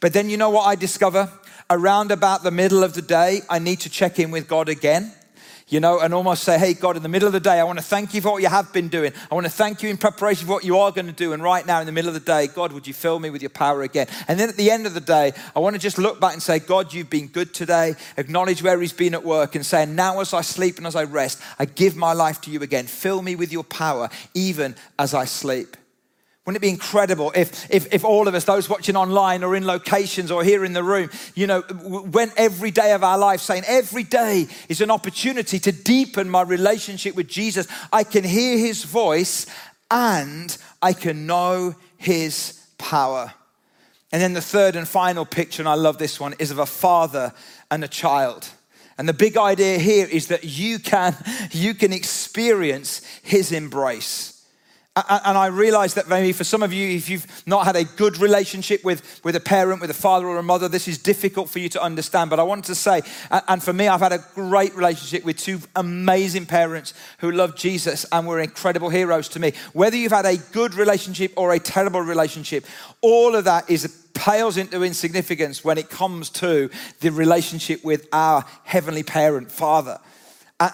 But 0.00 0.14
then 0.14 0.30
you 0.30 0.38
know 0.38 0.50
what 0.50 0.66
I 0.66 0.76
discover? 0.76 1.30
Around 1.68 2.10
about 2.10 2.42
the 2.42 2.50
middle 2.50 2.82
of 2.82 2.94
the 2.94 3.02
day, 3.02 3.42
I 3.50 3.58
need 3.58 3.80
to 3.80 3.90
check 3.90 4.18
in 4.18 4.30
with 4.30 4.48
God 4.48 4.70
again 4.70 5.12
you 5.72 5.80
know, 5.80 6.00
and 6.00 6.12
almost 6.12 6.44
say, 6.44 6.58
hey, 6.58 6.74
God, 6.74 6.98
in 6.98 7.02
the 7.02 7.08
middle 7.08 7.26
of 7.26 7.32
the 7.32 7.40
day, 7.40 7.58
I 7.58 7.64
want 7.64 7.78
to 7.78 7.84
thank 7.84 8.12
you 8.12 8.20
for 8.20 8.32
what 8.32 8.42
you 8.42 8.50
have 8.50 8.70
been 8.74 8.88
doing. 8.88 9.10
I 9.30 9.34
want 9.34 9.46
to 9.46 9.50
thank 9.50 9.82
you 9.82 9.88
in 9.88 9.96
preparation 9.96 10.46
for 10.46 10.52
what 10.52 10.64
you 10.64 10.78
are 10.78 10.92
going 10.92 11.06
to 11.06 11.12
do. 11.12 11.32
And 11.32 11.42
right 11.42 11.66
now, 11.66 11.80
in 11.80 11.86
the 11.86 11.92
middle 11.92 12.08
of 12.08 12.14
the 12.14 12.20
day, 12.20 12.46
God, 12.46 12.72
would 12.74 12.86
you 12.86 12.92
fill 12.92 13.18
me 13.18 13.30
with 13.30 13.40
your 13.40 13.48
power 13.48 13.80
again? 13.80 14.06
And 14.28 14.38
then 14.38 14.50
at 14.50 14.56
the 14.56 14.70
end 14.70 14.86
of 14.86 14.92
the 14.92 15.00
day, 15.00 15.32
I 15.56 15.60
want 15.60 15.74
to 15.74 15.80
just 15.80 15.96
look 15.96 16.20
back 16.20 16.34
and 16.34 16.42
say, 16.42 16.58
God, 16.58 16.92
you've 16.92 17.08
been 17.08 17.26
good 17.26 17.54
today. 17.54 17.94
Acknowledge 18.18 18.62
where 18.62 18.78
He's 18.82 18.92
been 18.92 19.14
at 19.14 19.24
work 19.24 19.54
and 19.54 19.64
say, 19.64 19.86
now 19.86 20.20
as 20.20 20.34
I 20.34 20.42
sleep 20.42 20.76
and 20.76 20.86
as 20.86 20.94
I 20.94 21.04
rest, 21.04 21.40
I 21.58 21.64
give 21.64 21.96
my 21.96 22.12
life 22.12 22.42
to 22.42 22.50
you 22.50 22.60
again. 22.60 22.84
Fill 22.86 23.22
me 23.22 23.34
with 23.34 23.50
your 23.50 23.64
power, 23.64 24.10
even 24.34 24.76
as 24.98 25.14
I 25.14 25.24
sleep. 25.24 25.78
Wouldn't 26.44 26.60
it 26.60 26.66
be 26.66 26.70
incredible 26.70 27.30
if, 27.36 27.70
if, 27.70 27.94
if 27.94 28.04
all 28.04 28.26
of 28.26 28.34
us, 28.34 28.44
those 28.44 28.68
watching 28.68 28.96
online 28.96 29.44
or 29.44 29.54
in 29.54 29.64
locations 29.64 30.32
or 30.32 30.42
here 30.42 30.64
in 30.64 30.72
the 30.72 30.82
room, 30.82 31.08
you 31.36 31.46
know, 31.46 31.62
went 31.84 32.32
every 32.36 32.72
day 32.72 32.92
of 32.92 33.04
our 33.04 33.16
life 33.16 33.40
saying, 33.40 33.62
every 33.68 34.02
day 34.02 34.48
is 34.68 34.80
an 34.80 34.90
opportunity 34.90 35.60
to 35.60 35.70
deepen 35.70 36.28
my 36.28 36.42
relationship 36.42 37.14
with 37.14 37.28
Jesus. 37.28 37.68
I 37.92 38.02
can 38.02 38.24
hear 38.24 38.58
his 38.58 38.82
voice 38.82 39.46
and 39.88 40.56
I 40.80 40.94
can 40.94 41.26
know 41.26 41.76
his 41.96 42.60
power. 42.76 43.32
And 44.10 44.20
then 44.20 44.32
the 44.32 44.40
third 44.40 44.74
and 44.74 44.86
final 44.88 45.24
picture, 45.24 45.62
and 45.62 45.68
I 45.68 45.74
love 45.74 45.98
this 45.98 46.18
one, 46.18 46.34
is 46.40 46.50
of 46.50 46.58
a 46.58 46.66
father 46.66 47.32
and 47.70 47.84
a 47.84 47.88
child. 47.88 48.48
And 48.98 49.08
the 49.08 49.14
big 49.14 49.36
idea 49.36 49.78
here 49.78 50.06
is 50.06 50.26
that 50.26 50.42
you 50.42 50.80
can, 50.80 51.16
you 51.52 51.74
can 51.74 51.92
experience 51.92 53.00
his 53.22 53.52
embrace. 53.52 54.31
And 54.94 55.38
I 55.38 55.46
realize 55.46 55.94
that 55.94 56.06
maybe 56.06 56.34
for 56.34 56.44
some 56.44 56.62
of 56.62 56.70
you, 56.70 56.86
if 56.94 57.08
you've 57.08 57.26
not 57.46 57.64
had 57.64 57.76
a 57.76 57.84
good 57.84 58.18
relationship 58.18 58.84
with, 58.84 59.22
with 59.24 59.34
a 59.34 59.40
parent, 59.40 59.80
with 59.80 59.88
a 59.88 59.94
father 59.94 60.26
or 60.26 60.36
a 60.36 60.42
mother, 60.42 60.68
this 60.68 60.86
is 60.86 60.98
difficult 60.98 61.48
for 61.48 61.60
you 61.60 61.70
to 61.70 61.82
understand. 61.82 62.28
But 62.28 62.38
I 62.38 62.42
wanted 62.42 62.66
to 62.66 62.74
say, 62.74 63.00
and 63.30 63.62
for 63.62 63.72
me, 63.72 63.88
I've 63.88 64.02
had 64.02 64.12
a 64.12 64.22
great 64.34 64.76
relationship 64.76 65.24
with 65.24 65.38
two 65.38 65.60
amazing 65.76 66.44
parents 66.44 66.92
who 67.20 67.32
love 67.32 67.56
Jesus 67.56 68.04
and 68.12 68.26
were 68.26 68.38
incredible 68.40 68.90
heroes 68.90 69.28
to 69.30 69.40
me. 69.40 69.54
Whether 69.72 69.96
you've 69.96 70.12
had 70.12 70.26
a 70.26 70.36
good 70.36 70.74
relationship 70.74 71.32
or 71.36 71.54
a 71.54 71.58
terrible 71.58 72.02
relationship, 72.02 72.66
all 73.00 73.34
of 73.34 73.44
that 73.44 73.70
is 73.70 73.86
pales 74.12 74.58
into 74.58 74.82
insignificance 74.82 75.64
when 75.64 75.78
it 75.78 75.88
comes 75.88 76.28
to 76.28 76.68
the 77.00 77.10
relationship 77.10 77.82
with 77.82 78.08
our 78.12 78.44
heavenly 78.64 79.02
parent, 79.02 79.50
Father. 79.50 79.98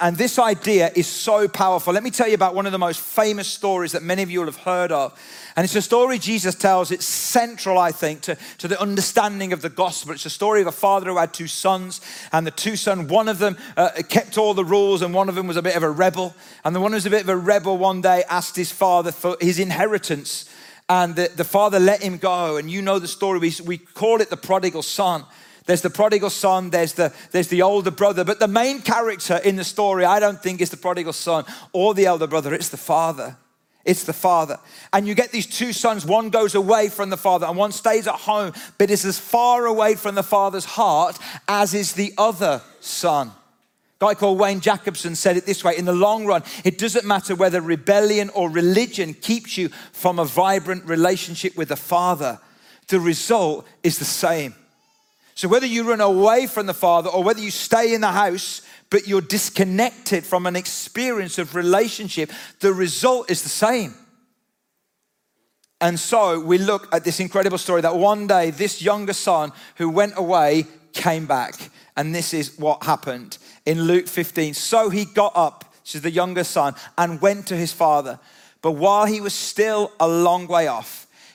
And 0.01 0.17
this 0.17 0.39
idea 0.39 0.91
is 0.95 1.07
so 1.07 1.49
powerful. 1.49 1.95
Let 1.95 2.03
me 2.03 2.11
tell 2.11 2.29
you 2.29 2.35
about 2.35 2.55
one 2.55 2.67
of 2.67 2.73
the 2.73 2.79
most 2.79 3.01
famous 3.01 3.49
stories 3.49 3.93
that 3.93 4.03
many 4.03 4.23
of 4.23 4.31
you 4.31 4.41
will 4.41 4.47
have 4.47 4.57
heard 4.57 4.93
of. 4.93 5.19
And 5.57 5.65
it's 5.65 5.75
a 5.77 5.81
story 5.81 6.19
Jesus 6.19 6.55
tells. 6.55 6.91
It's 6.91 7.07
central, 7.07 7.79
I 7.79 7.93
think, 7.93 8.21
to, 8.23 8.37
to 8.59 8.69
the 8.69 8.79
understanding 8.79 9.55
of 9.55 9.63
the 9.63 9.71
gospel. 9.71 10.13
It's 10.13 10.27
a 10.27 10.31
story 10.31 10.61
of 10.61 10.67
a 10.67 10.73
father 10.73 11.11
who 11.11 11.17
had 11.17 11.33
two 11.33 11.47
sons, 11.47 12.03
and 12.33 12.47
the 12.47 12.51
two 12.51 12.77
sons, 12.77 13.11
one 13.11 13.29
of 13.29 13.39
them 13.39 13.57
uh, 13.77 13.91
kept 14.09 14.37
all 14.37 14.53
the 14.53 14.65
rules, 14.65 15.01
and 15.01 15.15
one 15.15 15.31
of 15.31 15.37
them 15.37 15.47
was 15.47 15.57
a 15.57 15.63
bit 15.63 15.77
of 15.77 15.83
a 15.83 15.91
rebel. 15.91 16.35
And 16.65 16.77
the 16.77 16.81
one 16.81 16.91
who 16.91 16.97
was 16.97 17.07
a 17.07 17.11
bit 17.11 17.23
of 17.23 17.29
a 17.31 17.37
rebel 17.37 17.79
one 17.79 18.03
day 18.03 18.25
asked 18.29 18.57
his 18.57 18.71
father 18.71 19.11
for 19.11 19.39
his 19.41 19.59
inheritance. 19.59 20.51
And 20.91 21.17
the, 21.17 21.31
the 21.35 21.45
father 21.45 21.79
let 21.79 22.03
him 22.03 22.19
go. 22.19 22.57
And 22.57 22.71
you 22.71 22.83
know 22.83 22.99
the 22.99 23.09
story. 23.09 23.39
We, 23.39 23.55
we 23.65 23.79
call 23.79 24.21
it 24.21 24.29
the 24.29 24.37
prodigal 24.37 24.83
son. 24.83 25.25
There's 25.69 25.83
the 25.83 25.91
prodigal 25.91 26.31
son, 26.31 26.71
there's 26.71 26.95
the, 26.95 27.13
there's 27.31 27.49
the 27.49 27.61
older 27.61 27.91
brother, 27.91 28.25
but 28.25 28.41
the 28.41 28.49
main 28.49 28.81
character 28.81 29.37
in 29.37 29.57
the 29.57 29.65
story, 29.65 30.07
I 30.07 30.19
don't 30.19 30.43
think, 30.43 30.63
is 30.63 30.71
the 30.71 30.79
prodigal 30.79 31.13
son 31.13 31.45
or 31.75 31.93
the 31.93 32.07
elder 32.07 32.27
brother, 32.27 32.55
it's 32.55 32.71
the 32.71 32.79
father. 32.79 33.37
It's 33.85 34.05
the 34.05 34.15
father. 34.15 34.59
And 34.95 35.07
you 35.07 35.15
get 35.15 35.31
these 35.31 35.45
two 35.45 35.75
sons, 35.75 36.07
one 36.07 36.31
goes 36.31 36.55
away 36.55 36.89
from 36.89 37.11
the 37.11 37.19
father 37.19 37.45
and 37.45 37.55
one 37.55 37.73
stays 37.73 38.09
at 38.09 38.15
home, 38.15 38.55
but 38.79 38.91
is 38.91 39.05
as 39.05 39.19
far 39.19 39.67
away 39.67 39.95
from 39.95 40.15
the 40.15 40.23
father's 40.23 40.65
heart 40.65 41.19
as 41.47 41.75
is 41.75 41.93
the 41.93 42.15
other 42.17 42.63
son. 42.81 43.29
A 43.29 44.07
guy 44.07 44.15
called 44.15 44.39
Wayne 44.39 44.61
Jacobsen 44.61 45.17
said 45.17 45.37
it 45.37 45.45
this 45.45 45.63
way 45.63 45.77
in 45.77 45.85
the 45.85 45.93
long 45.93 46.25
run, 46.25 46.45
it 46.65 46.79
doesn't 46.79 47.05
matter 47.05 47.35
whether 47.35 47.61
rebellion 47.61 48.31
or 48.31 48.49
religion 48.49 49.13
keeps 49.13 49.59
you 49.59 49.69
from 49.93 50.19
a 50.19 50.25
vibrant 50.25 50.87
relationship 50.87 51.59
with 51.59 51.69
the 51.69 51.77
Father, 51.77 52.41
the 52.87 53.01
result 53.01 53.67
is 53.83 53.99
the 53.99 54.07
same. 54.07 54.55
So, 55.39 55.47
whether 55.47 55.67
you 55.67 55.89
run 55.89 56.01
away 56.01 56.49
from 56.49 56.67
the 56.67 56.75
Father 56.75 57.09
or 57.11 57.23
whether 57.23 57.41
you 57.41 57.53
stay 57.53 57.95
in 57.95 58.01
the 58.01 58.11
house, 58.11 58.61
but 58.91 59.07
you're 59.07 59.21
disconnected 59.21 60.27
from 60.27 60.47
an 60.47 60.57
experience 60.57 61.39
of 61.39 61.55
relationship, 61.55 62.33
the 62.59 62.73
result 62.73 63.31
is 63.31 63.45
the 63.45 63.49
same. 63.49 63.95
And 65.81 65.97
so 65.97 66.41
we 66.41 66.59
look 66.59 66.93
at 66.93 67.05
this 67.05 67.21
incredible 67.21 67.59
story 67.59 67.83
that 67.83 67.95
one 67.95 68.27
day 68.27 68.51
this 68.51 68.83
younger 68.83 69.13
son 69.13 69.53
who 69.77 69.89
went 69.89 70.15
away 70.17 70.67
came 70.93 71.27
back. 71.27 71.71
And 71.97 72.13
this 72.13 72.35
is 72.35 72.59
what 72.59 72.83
happened 72.83 73.39
in 73.65 73.83
Luke 73.83 74.09
15. 74.09 74.55
So 74.55 74.91
he 74.91 75.05
got 75.05 75.35
up, 75.37 75.73
she's 75.85 76.03
the 76.03 76.11
younger 76.11 76.43
son, 76.43 76.75
and 76.97 77.21
went 77.21 77.47
to 77.47 77.57
his 77.57 77.73
father. 77.73 78.19
But 78.61 78.73
while 78.73 79.07
he 79.07 79.21
was 79.21 79.35
still 79.35 79.93
a 80.01 80.09
long 80.09 80.49
way 80.49 80.67
off, 80.67 81.07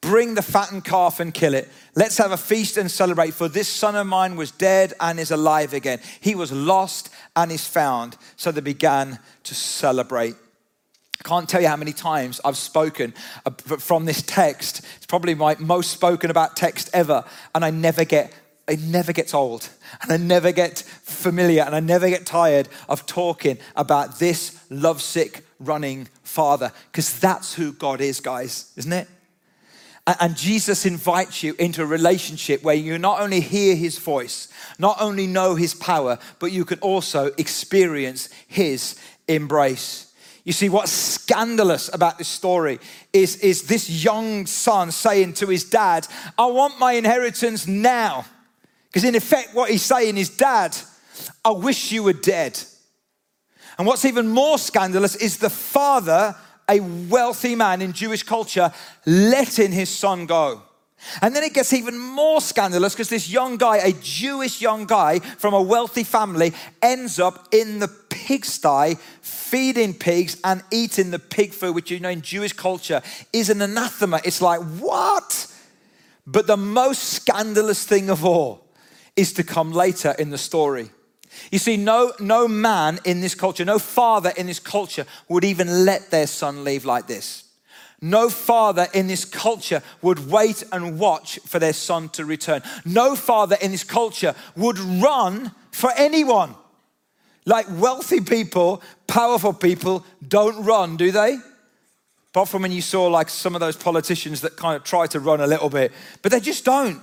Bring 0.00 0.34
the 0.34 0.42
fattened 0.42 0.84
calf 0.84 1.20
and 1.20 1.34
kill 1.34 1.52
it. 1.52 1.68
Let's 1.94 2.16
have 2.18 2.32
a 2.32 2.36
feast 2.36 2.76
and 2.78 2.90
celebrate, 2.90 3.34
for 3.34 3.48
this 3.48 3.68
son 3.68 3.96
of 3.96 4.06
mine 4.06 4.36
was 4.36 4.50
dead 4.50 4.94
and 4.98 5.20
is 5.20 5.30
alive 5.30 5.74
again. 5.74 6.00
He 6.20 6.34
was 6.34 6.50
lost 6.52 7.10
and 7.36 7.52
is 7.52 7.66
found. 7.66 8.16
So 8.36 8.50
they 8.50 8.62
began 8.62 9.18
to 9.44 9.54
celebrate. 9.54 10.34
I 11.22 11.28
can't 11.28 11.48
tell 11.48 11.60
you 11.60 11.68
how 11.68 11.76
many 11.76 11.92
times 11.92 12.40
I've 12.44 12.56
spoken 12.56 13.12
uh, 13.44 13.50
from 13.50 14.06
this 14.06 14.22
text. 14.22 14.82
It's 14.96 15.06
probably 15.06 15.34
my 15.34 15.54
most 15.58 15.90
spoken 15.90 16.30
about 16.30 16.56
text 16.56 16.88
ever, 16.94 17.24
and 17.54 17.62
I 17.62 17.70
never 17.70 18.04
get 18.04 18.32
it 18.68 18.80
never 18.80 19.12
gets 19.12 19.34
old 19.34 19.68
and 20.00 20.12
I 20.12 20.16
never 20.16 20.52
get 20.52 20.78
familiar 20.78 21.62
and 21.62 21.74
I 21.74 21.80
never 21.80 22.08
get 22.08 22.24
tired 22.24 22.68
of 22.88 23.04
talking 23.04 23.58
about 23.74 24.20
this 24.20 24.64
lovesick 24.70 25.44
running 25.58 26.06
father 26.22 26.70
because 26.92 27.18
that's 27.18 27.54
who 27.54 27.72
God 27.72 28.00
is, 28.00 28.20
guys, 28.20 28.72
isn't 28.76 28.92
it? 28.92 29.08
And 30.06 30.36
Jesus 30.36 30.86
invites 30.86 31.42
you 31.42 31.54
into 31.58 31.82
a 31.82 31.86
relationship 31.86 32.62
where 32.62 32.74
you 32.74 32.98
not 32.98 33.20
only 33.20 33.40
hear 33.40 33.76
his 33.76 33.98
voice, 33.98 34.48
not 34.78 35.00
only 35.00 35.26
know 35.26 35.54
his 35.54 35.74
power, 35.74 36.18
but 36.38 36.52
you 36.52 36.64
can 36.64 36.78
also 36.80 37.26
experience 37.38 38.28
his 38.48 38.98
embrace. 39.28 40.12
You 40.44 40.52
see, 40.52 40.68
what's 40.68 40.90
scandalous 40.90 41.90
about 41.92 42.18
this 42.18 42.28
story 42.28 42.80
is, 43.12 43.36
is 43.36 43.64
this 43.64 44.04
young 44.04 44.46
son 44.46 44.90
saying 44.90 45.34
to 45.34 45.46
his 45.46 45.64
dad, 45.64 46.08
I 46.36 46.46
want 46.46 46.78
my 46.78 46.92
inheritance 46.92 47.66
now. 47.66 48.24
Because 48.90 49.04
in 49.04 49.14
effect, 49.14 49.54
what 49.54 49.70
he's 49.70 49.82
saying 49.82 50.16
is, 50.16 50.30
Dad, 50.30 50.76
I 51.44 51.50
wish 51.50 51.92
you 51.92 52.02
were 52.02 52.12
dead. 52.12 52.58
And 53.78 53.86
what's 53.86 54.04
even 54.04 54.28
more 54.28 54.58
scandalous 54.58 55.14
is 55.14 55.36
the 55.36 55.50
father, 55.50 56.34
a 56.70 56.80
wealthy 56.80 57.54
man 57.54 57.82
in 57.82 57.92
Jewish 57.92 58.22
culture, 58.22 58.72
letting 59.04 59.72
his 59.72 59.90
son 59.90 60.26
go. 60.26 60.62
And 61.22 61.34
then 61.34 61.42
it 61.42 61.54
gets 61.54 61.72
even 61.72 61.98
more 61.98 62.40
scandalous 62.40 62.94
because 62.94 63.08
this 63.08 63.28
young 63.28 63.56
guy, 63.56 63.78
a 63.78 63.92
Jewish 63.92 64.60
young 64.60 64.84
guy 64.84 65.18
from 65.18 65.54
a 65.54 65.62
wealthy 65.62 66.04
family, 66.04 66.52
ends 66.82 67.18
up 67.18 67.48
in 67.52 67.78
the 67.78 67.88
pigsty 67.88 68.96
feeding 69.22 69.94
pigs 69.94 70.38
and 70.44 70.62
eating 70.70 71.10
the 71.10 71.18
pig 71.18 71.52
food, 71.52 71.74
which 71.74 71.90
you 71.90 72.00
know 72.00 72.10
in 72.10 72.20
Jewish 72.20 72.52
culture 72.52 73.02
is 73.32 73.50
an 73.50 73.62
anathema. 73.62 74.20
It's 74.24 74.42
like, 74.42 74.60
what? 74.60 75.46
But 76.26 76.46
the 76.46 76.58
most 76.58 77.02
scandalous 77.02 77.84
thing 77.84 78.10
of 78.10 78.24
all 78.24 78.66
is 79.16 79.32
to 79.34 79.42
come 79.42 79.72
later 79.72 80.14
in 80.18 80.30
the 80.30 80.38
story. 80.38 80.90
You 81.50 81.58
see, 81.58 81.76
no, 81.76 82.12
no 82.20 82.48
man 82.48 83.00
in 83.04 83.20
this 83.20 83.34
culture, 83.34 83.64
no 83.64 83.78
father 83.78 84.32
in 84.36 84.46
this 84.46 84.60
culture 84.60 85.06
would 85.28 85.44
even 85.44 85.84
let 85.84 86.10
their 86.10 86.26
son 86.26 86.64
leave 86.64 86.84
like 86.84 87.06
this. 87.06 87.44
No 88.02 88.30
father 88.30 88.88
in 88.94 89.08
this 89.08 89.24
culture 89.24 89.82
would 90.00 90.30
wait 90.30 90.64
and 90.72 90.98
watch 90.98 91.38
for 91.40 91.58
their 91.58 91.74
son 91.74 92.08
to 92.10 92.24
return. 92.24 92.62
No 92.84 93.14
father 93.14 93.56
in 93.60 93.72
this 93.72 93.84
culture 93.84 94.34
would 94.56 94.78
run 94.78 95.52
for 95.70 95.90
anyone. 95.96 96.54
Like 97.44 97.66
wealthy 97.70 98.20
people, 98.20 98.82
powerful 99.06 99.52
people 99.52 100.04
don't 100.26 100.64
run, 100.64 100.96
do 100.96 101.10
they? 101.10 101.38
Apart 102.30 102.48
from 102.48 102.62
when 102.62 102.72
you 102.72 102.80
saw 102.80 103.06
like 103.06 103.28
some 103.28 103.54
of 103.54 103.60
those 103.60 103.76
politicians 103.76 104.40
that 104.42 104.56
kind 104.56 104.76
of 104.76 104.84
try 104.84 105.06
to 105.08 105.20
run 105.20 105.40
a 105.40 105.46
little 105.46 105.68
bit, 105.68 105.92
but 106.22 106.32
they 106.32 106.40
just 106.40 106.64
don't. 106.64 107.00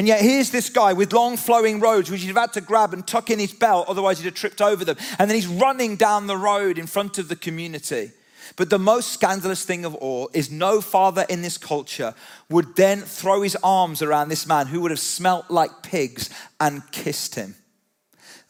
And 0.00 0.08
yet 0.08 0.22
here's 0.22 0.48
this 0.48 0.70
guy 0.70 0.94
with 0.94 1.12
long 1.12 1.36
flowing 1.36 1.78
robes, 1.78 2.10
which 2.10 2.22
he'd 2.22 2.28
have 2.28 2.36
had 2.38 2.54
to 2.54 2.62
grab 2.62 2.94
and 2.94 3.06
tuck 3.06 3.28
in 3.28 3.38
his 3.38 3.52
belt, 3.52 3.86
otherwise 3.86 4.18
he'd 4.18 4.24
have 4.24 4.34
tripped 4.34 4.62
over 4.62 4.82
them. 4.82 4.96
And 5.18 5.28
then 5.28 5.34
he's 5.34 5.46
running 5.46 5.96
down 5.96 6.26
the 6.26 6.38
road 6.38 6.78
in 6.78 6.86
front 6.86 7.18
of 7.18 7.28
the 7.28 7.36
community. 7.36 8.12
But 8.56 8.70
the 8.70 8.78
most 8.78 9.12
scandalous 9.12 9.62
thing 9.62 9.84
of 9.84 9.94
all 9.94 10.30
is 10.32 10.50
no 10.50 10.80
father 10.80 11.26
in 11.28 11.42
this 11.42 11.58
culture 11.58 12.14
would 12.48 12.76
then 12.76 13.00
throw 13.02 13.42
his 13.42 13.58
arms 13.62 14.00
around 14.00 14.30
this 14.30 14.46
man 14.46 14.68
who 14.68 14.80
would 14.80 14.90
have 14.90 15.00
smelt 15.00 15.50
like 15.50 15.82
pigs 15.82 16.30
and 16.58 16.90
kissed 16.92 17.34
him. 17.34 17.54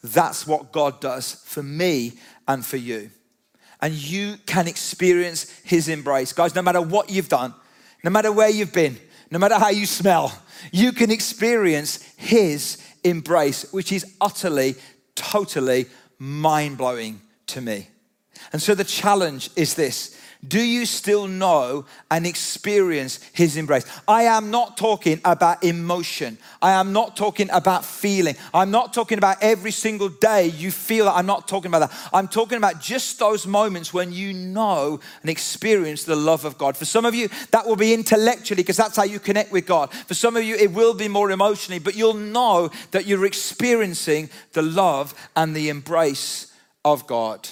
That's 0.01 0.47
what 0.47 0.71
God 0.71 1.01
does 1.01 1.43
for 1.43 1.61
me 1.61 2.13
and 2.47 2.65
for 2.65 2.77
you. 2.77 3.11
And 3.81 3.93
you 3.93 4.37
can 4.45 4.69
experience 4.69 5.49
his 5.65 5.89
embrace. 5.89 6.31
Guys, 6.31 6.55
no 6.55 6.61
matter 6.61 6.81
what 6.81 7.09
you've 7.09 7.27
done, 7.27 7.53
no 8.05 8.09
matter 8.09 8.31
where 8.31 8.49
you've 8.49 8.71
been, 8.71 8.97
no 9.31 9.39
matter 9.39 9.55
how 9.55 9.69
you 9.69 9.85
smell, 9.85 10.37
you 10.71 10.91
can 10.91 11.09
experience 11.09 12.03
his 12.17 12.77
embrace, 13.03 13.71
which 13.71 13.91
is 13.91 14.05
utterly, 14.19 14.75
totally 15.15 15.87
mind 16.19 16.77
blowing 16.77 17.21
to 17.47 17.61
me. 17.61 17.87
And 18.53 18.61
so 18.61 18.75
the 18.75 18.83
challenge 18.83 19.49
is 19.55 19.73
this 19.73 20.20
do 20.47 20.59
you 20.59 20.87
still 20.87 21.27
know 21.27 21.85
and 22.09 22.25
experience 22.25 23.19
his 23.31 23.57
embrace? 23.57 23.85
I 24.07 24.23
am 24.23 24.49
not 24.49 24.75
talking 24.75 25.21
about 25.23 25.63
emotion. 25.63 26.39
I 26.61 26.71
am 26.71 26.93
not 26.93 27.15
talking 27.15 27.49
about 27.51 27.85
feeling. 27.85 28.35
I'm 28.51 28.71
not 28.71 28.91
talking 28.91 29.19
about 29.19 29.37
every 29.41 29.71
single 29.71 30.09
day 30.09 30.47
you 30.47 30.71
feel 30.71 31.05
that. 31.05 31.15
I'm 31.15 31.27
not 31.27 31.47
talking 31.47 31.69
about 31.69 31.91
that. 31.91 32.09
I'm 32.11 32.27
talking 32.27 32.57
about 32.57 32.81
just 32.81 33.19
those 33.19 33.45
moments 33.45 33.93
when 33.93 34.11
you 34.11 34.33
know 34.33 34.99
and 35.21 35.29
experience 35.29 36.05
the 36.05 36.15
love 36.15 36.43
of 36.43 36.57
God. 36.57 36.75
For 36.75 36.85
some 36.85 37.05
of 37.05 37.13
you, 37.13 37.29
that 37.51 37.67
will 37.67 37.75
be 37.75 37.93
intellectually 37.93 38.63
because 38.63 38.77
that's 38.77 38.97
how 38.97 39.03
you 39.03 39.19
connect 39.19 39.51
with 39.51 39.67
God. 39.67 39.93
For 39.93 40.15
some 40.15 40.35
of 40.35 40.43
you, 40.43 40.55
it 40.55 40.71
will 40.73 40.95
be 40.95 41.07
more 41.07 41.29
emotionally, 41.29 41.79
but 41.79 41.95
you'll 41.95 42.15
know 42.15 42.71
that 42.91 43.05
you're 43.05 43.25
experiencing 43.25 44.31
the 44.53 44.63
love 44.63 45.13
and 45.35 45.55
the 45.55 45.69
embrace 45.69 46.51
of 46.83 47.05
God. 47.05 47.47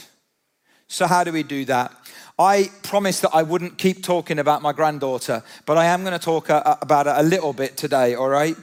So, 0.87 1.05
how 1.05 1.23
do 1.23 1.31
we 1.31 1.43
do 1.43 1.65
that? 1.65 1.93
I 2.39 2.71
promised 2.83 3.23
that 3.23 3.31
I 3.33 3.43
wouldn't 3.43 3.77
keep 3.77 4.01
talking 4.01 4.39
about 4.39 4.61
my 4.61 4.71
granddaughter, 4.71 5.43
but 5.65 5.77
I 5.77 5.87
am 5.87 6.05
going 6.05 6.17
to 6.17 6.25
talk 6.25 6.49
uh, 6.49 6.63
uh, 6.65 6.77
about 6.81 7.05
it 7.05 7.13
a 7.17 7.23
little 7.23 7.51
bit 7.51 7.75
today, 7.75 8.15
all 8.15 8.29
right? 8.29 8.55